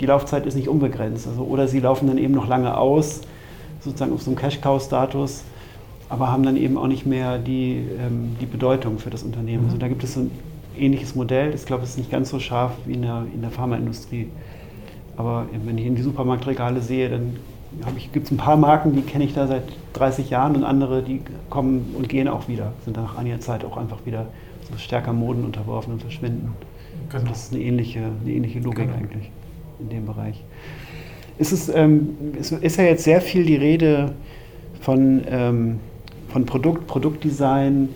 die 0.00 0.06
Laufzeit 0.06 0.46
ist 0.46 0.54
nicht 0.54 0.68
unbegrenzt. 0.68 1.28
Also, 1.28 1.42
oder 1.42 1.68
sie 1.68 1.80
laufen 1.80 2.08
dann 2.08 2.18
eben 2.18 2.34
noch 2.34 2.48
lange 2.48 2.76
aus 2.76 3.20
sozusagen 3.80 4.12
auf 4.12 4.22
so 4.22 4.30
einem 4.30 4.38
Cash-Cow-Status, 4.38 5.44
aber 6.14 6.30
haben 6.30 6.44
dann 6.44 6.56
eben 6.56 6.78
auch 6.78 6.86
nicht 6.86 7.06
mehr 7.06 7.38
die, 7.38 7.82
ähm, 7.98 8.36
die 8.40 8.46
Bedeutung 8.46 8.98
für 8.98 9.10
das 9.10 9.24
Unternehmen. 9.24 9.64
Mhm. 9.64 9.68
Also 9.68 9.78
da 9.78 9.88
gibt 9.88 10.04
es 10.04 10.14
so 10.14 10.20
ein 10.20 10.30
ähnliches 10.78 11.16
Modell. 11.16 11.52
Ich 11.52 11.66
glaube, 11.66 11.82
es 11.82 11.90
ist 11.90 11.98
nicht 11.98 12.10
ganz 12.10 12.30
so 12.30 12.38
scharf 12.38 12.72
wie 12.86 12.92
in 12.92 13.02
der, 13.02 13.26
in 13.34 13.40
der 13.40 13.50
Pharmaindustrie. 13.50 14.28
Aber 15.16 15.46
wenn 15.64 15.76
ich 15.76 15.86
in 15.86 15.96
die 15.96 16.02
Supermarktregale 16.02 16.80
sehe, 16.80 17.10
dann 17.10 17.36
gibt 18.12 18.26
es 18.26 18.30
ein 18.30 18.36
paar 18.36 18.56
Marken, 18.56 18.94
die 18.94 19.02
kenne 19.02 19.24
ich 19.24 19.34
da 19.34 19.48
seit 19.48 19.64
30 19.94 20.30
Jahren 20.30 20.54
und 20.54 20.62
andere, 20.62 21.02
die 21.02 21.20
kommen 21.50 21.94
und 21.98 22.08
gehen 22.08 22.28
auch 22.28 22.46
wieder, 22.46 22.72
sind 22.84 22.96
nach 22.96 23.18
einiger 23.18 23.40
Zeit 23.40 23.64
auch 23.64 23.76
einfach 23.76 24.06
wieder 24.06 24.26
so 24.70 24.78
stärker 24.78 25.12
Moden 25.12 25.44
unterworfen 25.44 25.94
und 25.94 26.02
verschwinden. 26.02 26.52
Genau. 27.08 27.14
Also 27.14 27.26
das 27.26 27.44
ist 27.46 27.52
eine 27.52 27.62
ähnliche, 27.62 27.98
eine 27.98 28.30
ähnliche 28.32 28.60
Logik 28.60 28.86
genau. 28.86 28.98
eigentlich 28.98 29.30
in 29.80 29.88
dem 29.88 30.06
Bereich 30.06 30.42
ist 31.38 31.52
es 31.52 31.68
ähm, 31.68 32.16
ist, 32.38 32.52
ist 32.52 32.76
ja 32.76 32.84
jetzt 32.84 33.04
sehr 33.04 33.20
viel 33.20 33.44
die 33.44 33.56
Rede 33.56 34.12
von, 34.80 35.22
ähm, 35.28 35.80
von 36.34 36.46
Produkt, 36.46 36.88
Produktdesign. 36.88 37.90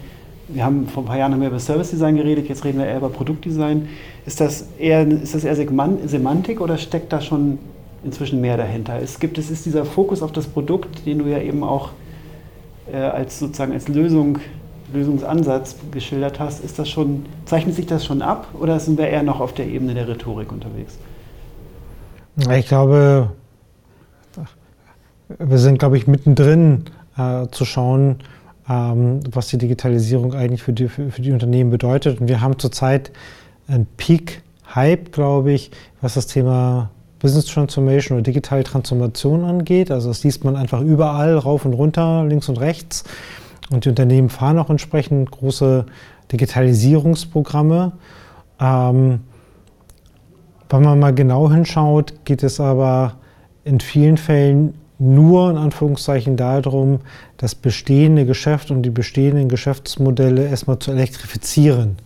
Wir 0.47 0.65
haben 0.65 0.87
vor 0.87 1.03
ein 1.03 1.07
paar 1.07 1.19
Jahren 1.19 1.33
haben 1.33 1.41
wir 1.41 1.49
über 1.49 1.59
Service 1.59 1.91
Design 1.91 2.17
geredet, 2.17 2.49
jetzt 2.49 2.65
reden 2.65 2.79
wir 2.79 2.87
eher 2.87 2.99
über 2.99 3.09
Produktdesign. 3.09 3.89
Ist 4.27 4.41
das 4.41 4.69
eher, 4.79 5.07
ist 5.09 5.35
das 5.35 5.43
eher 5.43 5.57
Semantik 5.57 6.61
oder 6.61 6.79
steckt 6.79 7.13
da 7.13 7.21
schon 7.21 7.59
inzwischen 8.05 8.41
mehr 8.41 8.57
dahinter? 8.57 9.03
Es 9.03 9.19
gibt, 9.19 9.39
es 9.39 9.51
ist 9.51 9.67
dieser 9.67 9.85
Fokus 9.85 10.23
auf 10.23 10.31
das 10.31 10.47
Produkt, 10.47 11.05
den 11.05 11.19
du 11.19 11.27
ja 11.27 11.41
eben 11.41 11.65
auch 11.65 11.91
äh, 12.93 12.97
als 12.97 13.41
sozusagen 13.41 13.73
als 13.73 13.89
Lösung, 13.89 14.39
Lösungsansatz 14.95 15.75
geschildert 15.91 16.39
hast. 16.39 16.65
Ist 16.65 16.79
das 16.79 16.89
schon, 16.89 17.27
zeichnet 17.45 17.75
sich 17.75 17.87
das 17.87 18.07
schon 18.07 18.23
ab 18.23 18.47
oder 18.61 18.79
sind 18.79 18.99
wir 18.99 19.09
eher 19.09 19.25
noch 19.25 19.41
auf 19.41 19.53
der 19.53 19.67
Ebene 19.67 19.95
der 19.95 20.07
Rhetorik 20.07 20.53
unterwegs? 20.53 20.97
Ich 22.57 22.69
glaube, 22.69 23.33
wir 25.41 25.59
sind, 25.59 25.81
glaube 25.81 25.97
ich, 25.97 26.07
mittendrin 26.07 26.85
äh, 27.19 27.49
zu 27.51 27.65
schauen, 27.65 28.17
ähm, 28.69 29.21
was 29.31 29.49
die 29.49 29.59
Digitalisierung 29.59 30.35
eigentlich 30.35 30.63
für 30.63 30.73
die, 30.73 30.89
für, 30.89 31.11
für 31.11 31.23
die 31.23 31.33
Unternehmen 31.33 31.71
bedeutet. 31.71 32.21
Und 32.21 32.29
wir 32.29 32.41
haben 32.41 32.59
zurzeit 32.59 33.11
einen 33.67 33.87
Peak-Hype, 33.97 35.13
glaube 35.13 35.53
ich, 35.53 35.71
was 36.01 36.15
das 36.15 36.27
Thema 36.27 36.91
Business 37.19 37.47
Transformation 37.47 38.19
oder 38.19 38.23
digitale 38.23 38.65
Transformation 38.65 39.45
angeht. 39.45 39.91
Also 39.91 40.09
das 40.09 40.23
liest 40.23 40.45
man 40.45 40.57
einfach 40.57 40.81
überall, 40.81 41.37
rauf 41.37 41.65
und 41.65 41.75
runter, 41.75 42.25
links 42.25 42.49
und 42.49 42.61
rechts. 42.61 43.05
Und 43.71 43.85
die 43.85 43.89
Unternehmen 43.89 44.31
fahren 44.31 44.59
auch 44.59 44.71
entsprechend 44.71 45.31
große 45.31 45.85
Digitalisierungsprogramme. 46.33 47.93
Ähm, 48.61 49.21
wenn 50.71 50.83
man 50.83 50.99
mal 50.99 51.15
genau 51.15 51.51
hinschaut, 51.51 52.25
geht 52.25 52.43
es 52.43 52.61
aber 52.61 53.15
in 53.65 53.81
vielen 53.81 54.17
Fällen 54.17 54.75
nur 54.99 55.51
in 55.51 55.57
Anführungszeichen 55.57 56.37
darum, 56.37 57.01
das 57.37 57.55
bestehende 57.55 58.27
Geschäft 58.27 58.71
und 58.71 58.83
die 58.83 58.91
bestehenden 58.91 59.49
Geschäftsmodelle 59.49 60.49
erstmal 60.49 60.79
zu 60.79 60.91
elektrifizieren. 60.91 61.99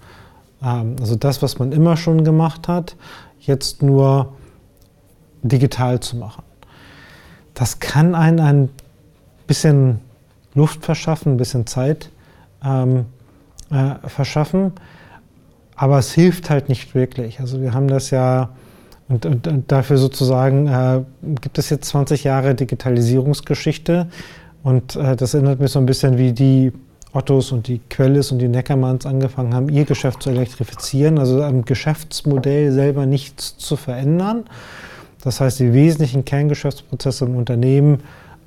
Ähm, 0.62 0.96
also 1.00 1.16
das, 1.16 1.42
was 1.42 1.58
man 1.58 1.72
immer 1.72 1.96
schon 1.96 2.24
gemacht 2.24 2.68
hat, 2.68 2.96
jetzt 3.40 3.82
nur 3.82 4.34
digital 5.42 6.00
zu 6.00 6.16
machen. 6.16 6.44
Das 7.54 7.80
kann 7.80 8.14
einen 8.14 8.40
ein 8.40 8.68
bisschen 9.46 10.00
Luft 10.54 10.84
verschaffen, 10.84 11.34
ein 11.34 11.36
bisschen 11.36 11.66
Zeit 11.66 12.10
ähm, 12.64 13.06
äh, 13.70 13.94
verschaffen. 14.08 14.72
Aber 15.74 15.98
es 15.98 16.12
hilft 16.12 16.50
halt 16.50 16.68
nicht 16.68 16.94
wirklich. 16.94 17.40
Also 17.40 17.60
wir 17.60 17.74
haben 17.74 17.88
das 17.88 18.10
ja, 18.10 18.50
und, 19.08 19.26
und, 19.26 19.46
und 19.46 19.70
dafür 19.70 19.98
sozusagen 19.98 20.68
äh, 20.68 21.02
gibt 21.40 21.58
es 21.58 21.70
jetzt 21.70 21.88
20 21.88 22.24
Jahre 22.24 22.54
Digitalisierungsgeschichte. 22.54 24.06
Und 24.62 24.96
äh, 24.96 25.16
das 25.16 25.34
erinnert 25.34 25.60
mich 25.60 25.72
so 25.72 25.78
ein 25.78 25.86
bisschen 25.86 26.18
wie 26.18 26.32
die 26.32 26.72
Ottos 27.12 27.52
und 27.52 27.68
die 27.68 27.80
Quellis 27.90 28.32
und 28.32 28.38
die 28.38 28.48
Neckermanns 28.48 29.04
angefangen 29.04 29.54
haben, 29.54 29.68
ihr 29.68 29.84
Geschäft 29.84 30.22
zu 30.22 30.30
elektrifizieren, 30.30 31.18
also 31.18 31.42
am 31.42 31.64
Geschäftsmodell 31.64 32.72
selber 32.72 33.04
nichts 33.04 33.58
zu 33.58 33.76
verändern. 33.76 34.44
Das 35.22 35.40
heißt, 35.40 35.60
die 35.60 35.72
wesentlichen 35.72 36.24
Kerngeschäftsprozesse 36.24 37.26
im 37.26 37.36
Unternehmen, 37.36 38.00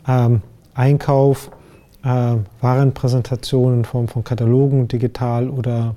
ähm, 0.08 0.42
Einkauf, 0.74 1.52
äh, 2.04 2.36
Warenpräsentation 2.62 3.76
in 3.76 3.86
Form 3.86 4.08
von 4.08 4.24
Katalogen, 4.24 4.88
digital 4.88 5.50
oder 5.50 5.96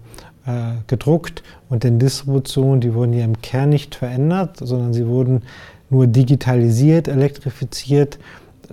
gedruckt 0.87 1.43
und 1.69 1.85
den 1.85 1.99
Distribution, 1.99 2.81
die 2.81 2.95
wurden 2.95 3.13
ja 3.13 3.25
im 3.25 3.41
Kern 3.43 3.69
nicht 3.69 3.95
verändert, 3.95 4.57
sondern 4.57 4.95
sie 4.95 5.07
wurden 5.07 5.43
nur 5.91 6.07
digitalisiert, 6.07 7.09
elektrifiziert, 7.09 8.19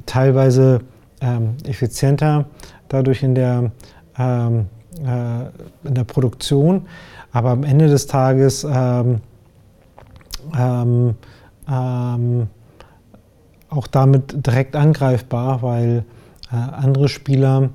teilweise 0.05 0.81
ähm, 1.21 1.55
effizienter 1.65 2.45
dadurch 2.89 3.23
in 3.23 3.35
der, 3.35 3.71
ähm, 4.17 4.67
äh, 5.03 5.87
in 5.87 5.95
der 5.95 6.03
Produktion. 6.03 6.87
Aber 7.31 7.49
am 7.49 7.63
Ende 7.63 7.87
des 7.87 8.07
Tages 8.07 8.65
ähm, 8.69 9.21
ähm, 10.57 11.15
ähm 11.69 12.47
auch 13.67 13.87
damit 13.87 14.45
direkt 14.45 14.75
angreifbar, 14.75 15.61
weil 15.61 16.05
äh, 16.51 16.55
andere 16.55 17.09
Spieler, 17.09 17.71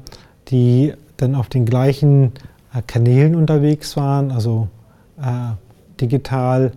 die 0.49 0.95
dann 1.19 1.35
auf 1.35 1.49
den 1.49 1.67
gleichen 1.67 2.27
äh, 2.27 2.31
Kanälen 2.87 3.35
unterwegs 3.35 3.97
waren, 3.97 4.31
also 4.31 4.69
äh, 5.21 5.53
digital 6.01 6.73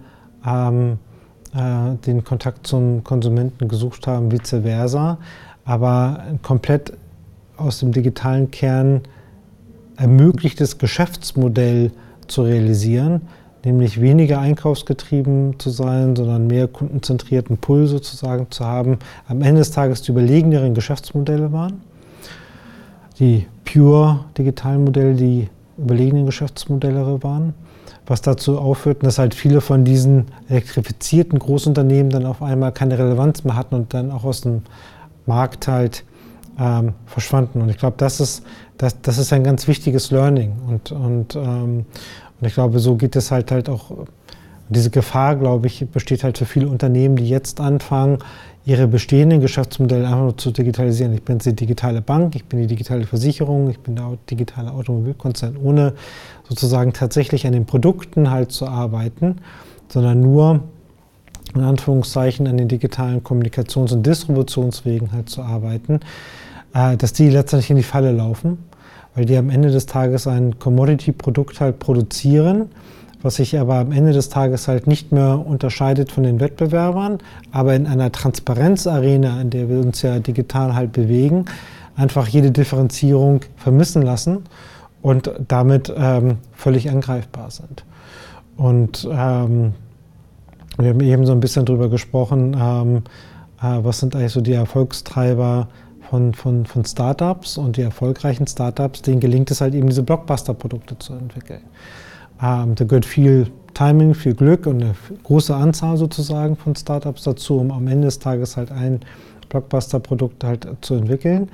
ähm, 0.45 0.97
äh, 1.53 1.95
den 2.05 2.23
Kontakt 2.23 2.65
zum 2.65 3.03
Konsumenten 3.03 3.67
gesucht 3.67 4.07
haben, 4.07 4.31
vice 4.31 4.61
versa, 4.63 5.17
aber 5.65 6.23
komplett 6.41 6.93
aus 7.57 7.79
dem 7.79 7.91
digitalen 7.91 8.49
Kern 8.51 9.01
ermöglichtes 9.97 10.79
Geschäftsmodell 10.79 11.91
zu 12.27 12.41
realisieren, 12.41 13.21
nämlich 13.63 14.01
weniger 14.01 14.39
einkaufsgetrieben 14.39 15.59
zu 15.59 15.69
sein, 15.69 16.15
sondern 16.15 16.47
mehr 16.47 16.67
kundenzentrierten 16.67 17.57
Pull 17.57 17.87
sozusagen 17.87 18.47
zu 18.49 18.65
haben, 18.65 18.97
am 19.27 19.41
Ende 19.41 19.59
des 19.59 19.71
Tages 19.71 20.01
die 20.01 20.11
überlegeneren 20.11 20.73
Geschäftsmodelle 20.73 21.51
waren. 21.51 21.81
Die 23.19 23.45
pure 23.63 24.25
digitalen 24.37 24.83
Modelle, 24.83 25.13
die 25.13 25.47
überlegenen 25.77 26.25
Geschäftsmodelle 26.25 27.23
waren, 27.23 27.53
was 28.05 28.21
dazu 28.21 28.59
aufführte, 28.59 29.05
dass 29.05 29.17
halt 29.17 29.33
viele 29.33 29.61
von 29.61 29.83
diesen 29.85 30.25
elektrifizierten 30.49 31.39
Großunternehmen 31.39 32.11
dann 32.11 32.25
auf 32.25 32.41
einmal 32.41 32.71
keine 32.71 32.97
Relevanz 32.97 33.43
mehr 33.43 33.55
hatten 33.55 33.75
und 33.75 33.93
dann 33.93 34.11
auch 34.11 34.23
aus 34.23 34.41
dem 34.41 34.63
Markt 35.25 35.67
halt 35.67 36.03
ähm, 36.59 36.93
verschwanden. 37.05 37.61
Und 37.61 37.69
ich 37.69 37.77
glaube, 37.77 37.95
das 37.97 38.19
ist, 38.19 38.43
das, 38.77 39.01
das 39.01 39.17
ist 39.17 39.33
ein 39.33 39.43
ganz 39.43 39.67
wichtiges 39.67 40.11
Learning. 40.11 40.53
Und, 40.67 40.91
und, 40.91 41.35
ähm, 41.35 41.85
und 42.39 42.47
ich 42.47 42.53
glaube, 42.53 42.79
so 42.79 42.95
geht 42.95 43.15
es 43.15 43.31
halt 43.31 43.51
halt 43.51 43.69
auch. 43.69 43.91
Diese 44.69 44.89
Gefahr, 44.89 45.35
glaube 45.35 45.67
ich, 45.67 45.85
besteht 45.89 46.23
halt 46.23 46.37
für 46.37 46.45
viele 46.45 46.67
Unternehmen, 46.67 47.17
die 47.17 47.27
jetzt 47.27 47.59
anfangen, 47.59 48.19
ihre 48.65 48.87
bestehenden 48.87 49.41
Geschäftsmodelle 49.41 50.05
einfach 50.05 50.19
nur 50.19 50.37
zu 50.37 50.51
digitalisieren. 50.51 51.13
Ich 51.13 51.23
bin 51.23 51.39
die 51.39 51.53
digitale 51.53 52.01
Bank, 52.01 52.35
ich 52.35 52.45
bin 52.45 52.61
die 52.61 52.67
digitale 52.67 53.05
Versicherung, 53.05 53.69
ich 53.69 53.79
bin 53.79 53.95
der 53.95 54.17
digitale 54.29 54.71
Automobilkonzern, 54.71 55.57
ohne 55.57 55.93
sozusagen 56.47 56.93
tatsächlich 56.93 57.45
an 57.45 57.53
den 57.53 57.65
Produkten 57.65 58.31
halt 58.31 58.51
zu 58.51 58.67
arbeiten, 58.67 59.37
sondern 59.89 60.21
nur 60.21 60.61
in 61.53 61.61
Anführungszeichen 61.61 62.47
an 62.47 62.57
den 62.57 62.67
digitalen 62.67 63.21
Kommunikations- 63.21 63.93
und 63.93 64.05
Distributionswegen 64.05 65.11
halt 65.11 65.29
zu 65.29 65.41
arbeiten. 65.41 65.99
Äh, 66.73 66.97
dass 66.97 67.13
die 67.13 67.29
letztendlich 67.29 67.69
in 67.69 67.75
die 67.77 67.83
Falle 67.83 68.11
laufen, 68.11 68.57
weil 69.15 69.25
die 69.25 69.37
am 69.37 69.49
Ende 69.49 69.71
des 69.71 69.85
Tages 69.85 70.25
ein 70.27 70.57
Commodity-Produkt 70.57 71.61
halt 71.61 71.79
produzieren, 71.79 72.69
was 73.23 73.35
sich 73.35 73.57
aber 73.57 73.75
am 73.75 73.91
Ende 73.91 74.11
des 74.11 74.29
Tages 74.29 74.67
halt 74.67 74.85
nicht 74.85 75.11
mehr 75.11 75.43
unterscheidet 75.43 76.11
von 76.11 76.23
den 76.23 76.39
Wettbewerbern, 76.39 77.19
aber 77.51 77.73
in 77.73 77.87
einer 77.87 78.11
Transparenzarena, 78.11 79.41
in 79.41 79.49
der 79.49 79.69
wir 79.69 79.79
uns 79.79 80.01
ja 80.01 80.19
digital 80.19 80.75
halt 80.75 80.91
bewegen, 80.91 81.45
einfach 81.95 82.27
jede 82.27 82.51
Differenzierung 82.51 83.41
vermissen 83.55 84.01
lassen 84.01 84.43
und 85.01 85.31
damit 85.47 85.91
ähm, 85.95 86.37
völlig 86.53 86.89
angreifbar 86.89 87.49
sind. 87.49 87.85
Und 88.57 89.07
ähm, 89.09 89.73
wir 90.77 90.89
haben 90.89 90.99
eben 90.99 91.25
so 91.25 91.31
ein 91.31 91.39
bisschen 91.39 91.65
darüber 91.65 91.89
gesprochen, 91.89 92.55
ähm, 92.59 92.97
äh, 93.61 93.83
was 93.83 93.99
sind 93.99 94.15
eigentlich 94.15 94.33
so 94.33 94.41
die 94.41 94.53
Erfolgstreiber 94.53 95.69
von, 96.09 96.33
von, 96.33 96.65
von 96.65 96.83
Startups 96.83 97.57
und 97.57 97.77
die 97.77 97.81
erfolgreichen 97.81 98.47
Startups, 98.47 99.01
denen 99.01 99.19
gelingt 99.19 99.49
es 99.49 99.61
halt 99.61 99.73
eben, 99.73 99.87
diese 99.87 100.03
Blockbuster-Produkte 100.03 100.99
zu 100.99 101.13
entwickeln. 101.13 101.61
Ähm, 102.43 102.75
da 102.75 102.85
gehört 102.85 103.05
viel 103.05 103.47
Timing, 103.73 104.13
viel 104.13 104.35
Glück 104.35 104.67
und 104.67 104.83
eine 104.83 104.95
große 105.23 105.55
Anzahl 105.55 105.97
sozusagen 105.97 106.55
von 106.55 106.75
Startups 106.75 107.23
dazu, 107.23 107.57
um 107.57 107.71
am 107.71 107.87
Ende 107.87 108.07
des 108.07 108.19
Tages 108.19 108.57
halt 108.57 108.71
ein 108.71 108.99
Blockbuster-Produkt 109.49 110.43
halt 110.43 110.67
zu 110.81 110.95
entwickeln. 110.95 111.49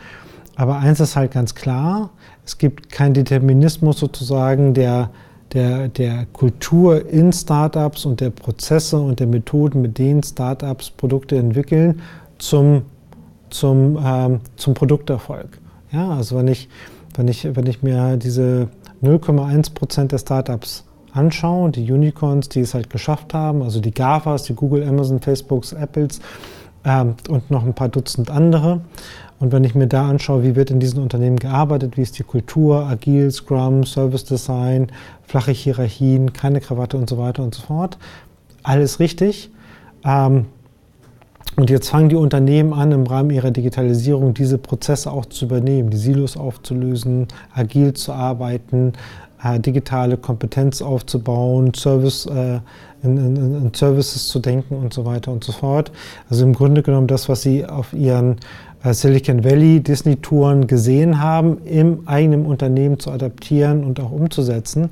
Aber 0.55 0.79
eins 0.79 0.99
ist 0.99 1.15
halt 1.15 1.31
ganz 1.31 1.55
klar, 1.55 2.09
es 2.45 2.57
gibt 2.57 2.91
keinen 2.91 3.13
Determinismus 3.13 3.99
sozusagen 3.99 4.73
der, 4.73 5.11
der, 5.53 5.87
der 5.87 6.25
Kultur 6.33 7.07
in 7.07 7.31
Startups 7.31 8.05
und 8.05 8.19
der 8.19 8.31
Prozesse 8.31 8.99
und 8.99 9.19
der 9.19 9.27
Methoden, 9.27 9.81
mit 9.81 9.97
denen 9.97 10.23
Startups 10.23 10.89
Produkte 10.89 11.37
entwickeln, 11.37 12.01
zum 12.39 12.81
zum, 13.49 13.97
ähm, 14.03 14.41
zum 14.55 14.73
Produkterfolg. 14.73 15.59
Ja, 15.91 16.09
also 16.09 16.37
wenn 16.37 16.47
ich, 16.47 16.69
wenn 17.15 17.27
ich, 17.27 17.47
wenn 17.55 17.65
ich 17.65 17.81
mir 17.81 18.17
diese 18.17 18.69
0,1 19.01 19.73
Prozent 19.73 20.11
der 20.11 20.17
Startups 20.17 20.85
anschaue, 21.13 21.71
die 21.71 21.91
Unicorns, 21.91 22.49
die 22.49 22.59
es 22.59 22.73
halt 22.73 22.89
geschafft 22.89 23.33
haben, 23.33 23.63
also 23.63 23.79
die 23.79 23.91
GAFAs, 23.91 24.43
die 24.43 24.53
Google, 24.53 24.87
Amazon, 24.87 25.19
Facebooks, 25.19 25.73
Apples 25.73 26.19
ähm, 26.85 27.15
und 27.29 27.49
noch 27.49 27.65
ein 27.65 27.73
paar 27.73 27.89
Dutzend 27.89 28.29
andere. 28.29 28.81
Und 29.39 29.53
wenn 29.53 29.63
ich 29.63 29.73
mir 29.73 29.87
da 29.87 30.09
anschaue, 30.09 30.43
wie 30.43 30.55
wird 30.55 30.69
in 30.69 30.79
diesen 30.79 31.01
Unternehmen 31.01 31.37
gearbeitet, 31.37 31.95
wie 31.97 32.01
ist 32.01 32.19
die 32.19 32.23
Kultur, 32.23 32.85
agil, 32.85 33.31
Scrum, 33.31 33.85
Service 33.85 34.25
Design, 34.25 34.91
flache 35.23 35.51
Hierarchien, 35.51 36.33
keine 36.33 36.59
Krawatte 36.59 36.97
und 36.97 37.09
so 37.09 37.17
weiter 37.17 37.43
und 37.43 37.55
so 37.55 37.61
fort, 37.61 37.97
alles 38.63 38.99
richtig. 38.99 39.49
Ähm, 40.03 40.45
und 41.59 41.69
jetzt 41.69 41.89
fangen 41.89 42.07
die 42.07 42.15
Unternehmen 42.15 42.71
an, 42.73 42.93
im 42.93 43.05
Rahmen 43.05 43.31
ihrer 43.31 43.51
Digitalisierung 43.51 44.33
diese 44.33 44.57
Prozesse 44.57 45.11
auch 45.11 45.25
zu 45.25 45.43
übernehmen, 45.43 45.89
die 45.89 45.97
Silos 45.97 46.37
aufzulösen, 46.37 47.27
agil 47.53 47.93
zu 47.93 48.13
arbeiten, 48.13 48.93
äh, 49.43 49.59
digitale 49.59 50.15
Kompetenz 50.15 50.81
aufzubauen, 50.81 51.73
Service, 51.73 52.25
äh, 52.27 52.59
in, 53.03 53.17
in, 53.17 53.35
in, 53.35 53.73
Services 53.73 54.29
zu 54.29 54.39
denken 54.39 54.75
und 54.75 54.93
so 54.93 55.03
weiter 55.03 55.33
und 55.33 55.43
so 55.43 55.51
fort. 55.51 55.91
Also 56.29 56.45
im 56.45 56.53
Grunde 56.53 56.81
genommen 56.81 57.07
das, 57.07 57.27
was 57.27 57.41
sie 57.41 57.65
auf 57.65 57.91
ihren 57.91 58.37
äh, 58.85 58.93
Silicon 58.93 59.43
Valley 59.43 59.81
Disney-Touren 59.81 60.65
gesehen 60.65 61.19
haben, 61.19 61.57
im 61.65 62.07
eigenen 62.07 62.45
Unternehmen 62.45 62.99
zu 62.99 63.11
adaptieren 63.11 63.83
und 63.83 63.99
auch 63.99 64.11
umzusetzen. 64.11 64.91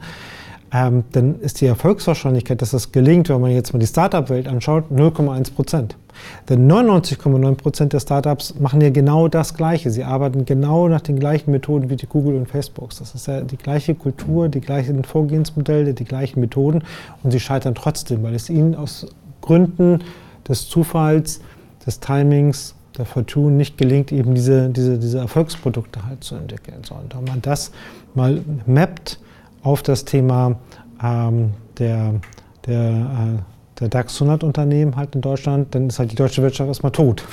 Ähm, 0.73 1.05
dann 1.13 1.39
ist 1.39 1.61
die 1.61 1.65
Erfolgswahrscheinlichkeit, 1.65 2.61
dass 2.61 2.71
das 2.71 2.91
gelingt, 2.91 3.29
wenn 3.29 3.39
man 3.39 3.51
jetzt 3.51 3.71
mal 3.71 3.79
die 3.79 3.87
Startup-Welt 3.87 4.49
anschaut, 4.49 4.91
0,1 4.91 5.53
Prozent. 5.53 5.95
Denn 6.49 6.69
99,9 6.69 7.55
Prozent 7.55 7.93
der 7.93 7.99
Startups 7.99 8.55
machen 8.59 8.81
ja 8.81 8.89
genau 8.89 9.27
das 9.27 9.53
Gleiche. 9.53 9.91
Sie 9.91 10.03
arbeiten 10.03 10.45
genau 10.45 10.87
nach 10.87 11.01
den 11.01 11.19
gleichen 11.19 11.51
Methoden 11.51 11.89
wie 11.89 11.95
die 11.95 12.07
Google 12.07 12.35
und 12.35 12.47
Facebooks. 12.47 12.99
Das 12.99 13.15
ist 13.15 13.27
ja 13.27 13.41
die 13.41 13.57
gleiche 13.57 13.95
Kultur, 13.95 14.49
die 14.49 14.61
gleichen 14.61 15.03
Vorgehensmodelle, 15.03 15.93
die 15.93 16.05
gleichen 16.05 16.39
Methoden 16.39 16.83
und 17.23 17.31
sie 17.31 17.39
scheitern 17.39 17.75
trotzdem, 17.75 18.23
weil 18.23 18.35
es 18.35 18.49
ihnen 18.49 18.75
aus 18.75 19.07
Gründen 19.41 19.99
des 20.47 20.67
Zufalls, 20.69 21.41
des 21.85 21.99
Timings, 21.99 22.75
der 22.97 23.05
Fortune 23.05 23.55
nicht 23.55 23.77
gelingt, 23.77 24.11
eben 24.11 24.33
diese, 24.33 24.69
diese, 24.69 24.97
diese 24.97 25.19
Erfolgsprodukte 25.19 26.05
halt 26.05 26.23
zu 26.23 26.35
entwickeln. 26.35 26.81
So, 26.83 26.95
und 26.95 27.15
wenn 27.15 27.23
man 27.25 27.41
das 27.41 27.71
mal 28.15 28.41
mappt 28.65 29.19
auf 29.61 29.83
das 29.83 30.05
Thema 30.05 30.57
ähm, 31.03 31.51
der, 31.77 32.15
der 32.65 32.81
äh, 32.81 33.56
der 33.79 33.89
DAX 33.89 34.15
100 34.15 34.43
Unternehmen 34.43 34.95
halt 34.95 35.15
in 35.15 35.21
Deutschland, 35.21 35.75
dann 35.75 35.87
ist 35.87 35.99
halt 35.99 36.11
die 36.11 36.15
deutsche 36.15 36.41
Wirtschaft 36.41 36.67
erstmal 36.67 36.91
tot. 36.91 37.23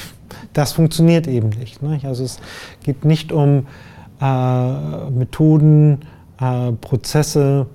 Das 0.53 0.73
funktioniert 0.73 1.27
eben 1.27 1.51
nicht. 1.51 1.83
Ne? 1.83 2.01
Also 2.05 2.25
es 2.25 2.39
geht 2.83 3.05
nicht 3.05 3.33
um 3.33 3.67
äh, 4.21 5.11
Methoden, 5.11 6.01
äh, 6.41 6.73
Prozesse, 6.73 7.67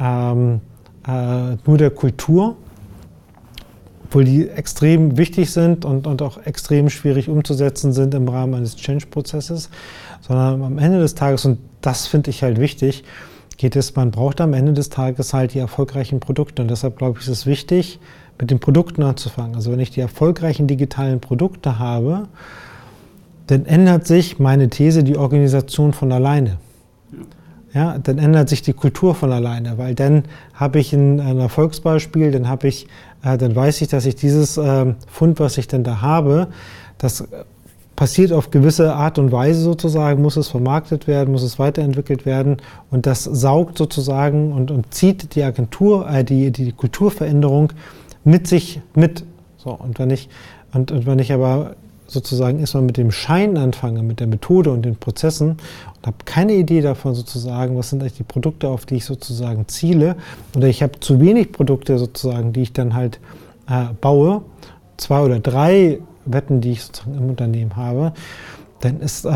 ähm, 0.00 0.60
äh, 1.06 1.56
nur 1.66 1.78
der 1.78 1.90
Kultur. 1.90 2.56
obwohl 4.04 4.24
die 4.24 4.48
extrem 4.48 5.18
wichtig 5.18 5.50
sind 5.50 5.84
und, 5.84 6.06
und 6.06 6.22
auch 6.22 6.38
extrem 6.46 6.88
schwierig 6.88 7.28
umzusetzen 7.28 7.92
sind 7.92 8.14
im 8.14 8.26
Rahmen 8.26 8.54
eines 8.54 8.74
Change-Prozesses, 8.76 9.68
sondern 10.22 10.62
am 10.62 10.78
Ende 10.78 10.98
des 10.98 11.14
Tages, 11.14 11.44
und 11.44 11.58
das 11.82 12.06
finde 12.06 12.30
ich 12.30 12.42
halt 12.42 12.58
wichtig, 12.58 13.04
geht 13.58 13.76
es, 13.76 13.94
man 13.96 14.10
braucht 14.10 14.40
am 14.40 14.54
Ende 14.54 14.72
des 14.72 14.88
Tages 14.88 15.34
halt 15.34 15.52
die 15.52 15.58
erfolgreichen 15.58 16.20
Produkte. 16.20 16.62
Und 16.62 16.70
deshalb 16.70 16.96
glaube 16.96 17.18
ich, 17.18 17.26
ist 17.26 17.32
es 17.32 17.46
wichtig, 17.46 17.98
mit 18.38 18.50
den 18.50 18.60
Produkten 18.60 19.02
anzufangen. 19.02 19.56
Also 19.56 19.72
wenn 19.72 19.80
ich 19.80 19.90
die 19.90 20.00
erfolgreichen 20.00 20.66
digitalen 20.66 21.20
Produkte 21.20 21.78
habe, 21.78 22.28
dann 23.48 23.66
ändert 23.66 24.06
sich 24.06 24.38
meine 24.38 24.68
These 24.68 25.02
die 25.02 25.16
Organisation 25.16 25.92
von 25.92 26.12
alleine. 26.12 26.58
Ja, 27.74 27.98
dann 27.98 28.18
ändert 28.18 28.48
sich 28.48 28.62
die 28.62 28.72
Kultur 28.72 29.14
von 29.14 29.30
alleine, 29.30 29.76
weil 29.76 29.94
dann 29.94 30.24
habe 30.54 30.78
ich 30.78 30.92
ein, 30.92 31.20
ein 31.20 31.38
Erfolgsbeispiel, 31.38 32.30
dann 32.30 32.48
habe 32.48 32.68
ich, 32.68 32.86
äh, 33.22 33.36
dann 33.36 33.54
weiß 33.54 33.82
ich, 33.82 33.88
dass 33.88 34.06
ich 34.06 34.16
dieses 34.16 34.56
äh, 34.56 34.94
Fund, 35.06 35.38
was 35.38 35.58
ich 35.58 35.68
denn 35.68 35.84
da 35.84 36.00
habe, 36.00 36.48
das 36.96 37.28
passiert 37.98 38.32
auf 38.32 38.52
gewisse 38.52 38.94
Art 38.94 39.18
und 39.18 39.32
Weise 39.32 39.60
sozusagen, 39.60 40.22
muss 40.22 40.36
es 40.36 40.46
vermarktet 40.46 41.08
werden, 41.08 41.32
muss 41.32 41.42
es 41.42 41.58
weiterentwickelt 41.58 42.26
werden 42.26 42.58
und 42.92 43.06
das 43.06 43.24
saugt 43.24 43.76
sozusagen 43.76 44.52
und, 44.52 44.70
und 44.70 44.94
zieht 44.94 45.34
die 45.34 45.42
Agentur, 45.42 46.08
äh, 46.08 46.22
die, 46.22 46.52
die 46.52 46.70
Kulturveränderung 46.70 47.72
mit 48.22 48.46
sich 48.46 48.80
mit. 48.94 49.24
So, 49.56 49.70
und 49.70 49.98
wenn 49.98 50.10
ich, 50.10 50.28
und, 50.72 50.92
und 50.92 51.06
wenn 51.06 51.18
ich 51.18 51.32
aber 51.32 51.74
sozusagen 52.06 52.60
erstmal 52.60 52.84
mit 52.84 52.98
dem 52.98 53.10
Schein 53.10 53.56
anfange, 53.56 54.04
mit 54.04 54.20
der 54.20 54.28
Methode 54.28 54.70
und 54.70 54.82
den 54.82 54.94
Prozessen 54.94 55.56
und 55.96 56.06
habe 56.06 56.18
keine 56.24 56.52
Idee 56.52 56.82
davon 56.82 57.16
sozusagen, 57.16 57.76
was 57.76 57.90
sind 57.90 58.00
eigentlich 58.00 58.18
die 58.18 58.22
Produkte, 58.22 58.68
auf 58.68 58.86
die 58.86 58.94
ich 58.94 59.06
sozusagen 59.06 59.66
ziele, 59.66 60.14
oder 60.56 60.68
ich 60.68 60.84
habe 60.84 61.00
zu 61.00 61.18
wenig 61.18 61.50
Produkte 61.50 61.98
sozusagen, 61.98 62.52
die 62.52 62.62
ich 62.62 62.72
dann 62.72 62.94
halt 62.94 63.18
äh, 63.68 63.86
baue, 64.00 64.42
zwei 64.98 65.20
oder 65.20 65.40
drei 65.40 65.98
Wetten, 66.32 66.60
die 66.60 66.72
ich 66.72 66.84
sozusagen 66.84 67.16
im 67.16 67.30
Unternehmen 67.30 67.76
habe, 67.76 68.12
dann 68.80 69.00
ist 69.00 69.24
äh, 69.24 69.30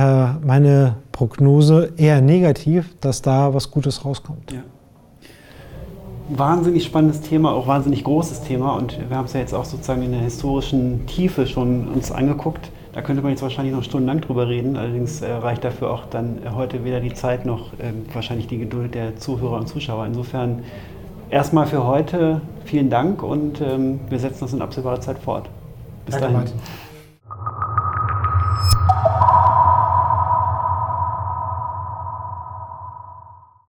meine 0.45 0.97
Prognose 1.11 1.93
eher 1.97 2.21
negativ, 2.21 2.95
dass 3.01 3.23
da 3.23 3.55
was 3.55 3.71
Gutes 3.71 4.05
rauskommt. 4.05 4.53
Ja 4.53 4.63
wahnsinnig 6.29 6.85
spannendes 6.85 7.21
Thema, 7.21 7.53
auch 7.53 7.67
wahnsinnig 7.67 8.05
großes 8.05 8.43
Thema 8.43 8.77
und 8.77 8.99
wir 9.09 9.17
haben 9.17 9.27
es 9.27 9.33
ja 9.33 9.41
jetzt 9.41 9.55
auch 9.55 9.65
sozusagen 9.65 10.03
in 10.03 10.13
der 10.13 10.21
historischen 10.21 11.07
Tiefe 11.07 11.47
schon 11.47 11.89
uns 11.89 12.11
angeguckt. 12.11 12.71
Da 12.93 13.01
könnte 13.01 13.23
man 13.23 13.31
jetzt 13.31 13.43
wahrscheinlich 13.43 13.75
noch 13.75 13.83
stundenlang 13.83 14.21
drüber 14.21 14.49
reden, 14.49 14.77
allerdings 14.77 15.23
äh, 15.23 15.33
reicht 15.33 15.65
dafür 15.65 15.91
auch 15.91 16.07
dann 16.07 16.39
heute 16.55 16.85
weder 16.85 17.01
die 17.01 17.15
Zeit 17.15 17.47
noch 17.47 17.73
äh, 17.75 17.93
wahrscheinlich 18.13 18.47
die 18.47 18.59
Geduld 18.59 18.95
der 18.95 19.17
Zuhörer 19.17 19.59
und 19.59 19.69
Zuschauer. 19.69 20.07
Insofern 20.07 20.63
erstmal 21.31 21.67
für 21.67 21.87
heute 21.87 22.43
vielen 22.65 22.91
Dank 22.91 23.23
und 23.23 23.61
ähm, 23.61 24.01
wir 24.09 24.19
setzen 24.19 24.41
das 24.41 24.53
in 24.53 24.61
absehbarer 24.61 25.01
Zeit 25.01 25.19
fort. 25.19 25.49
Bis 26.05 26.15
Danke, 26.15 26.21
dahin. 26.21 26.37
Martin. 26.37 26.61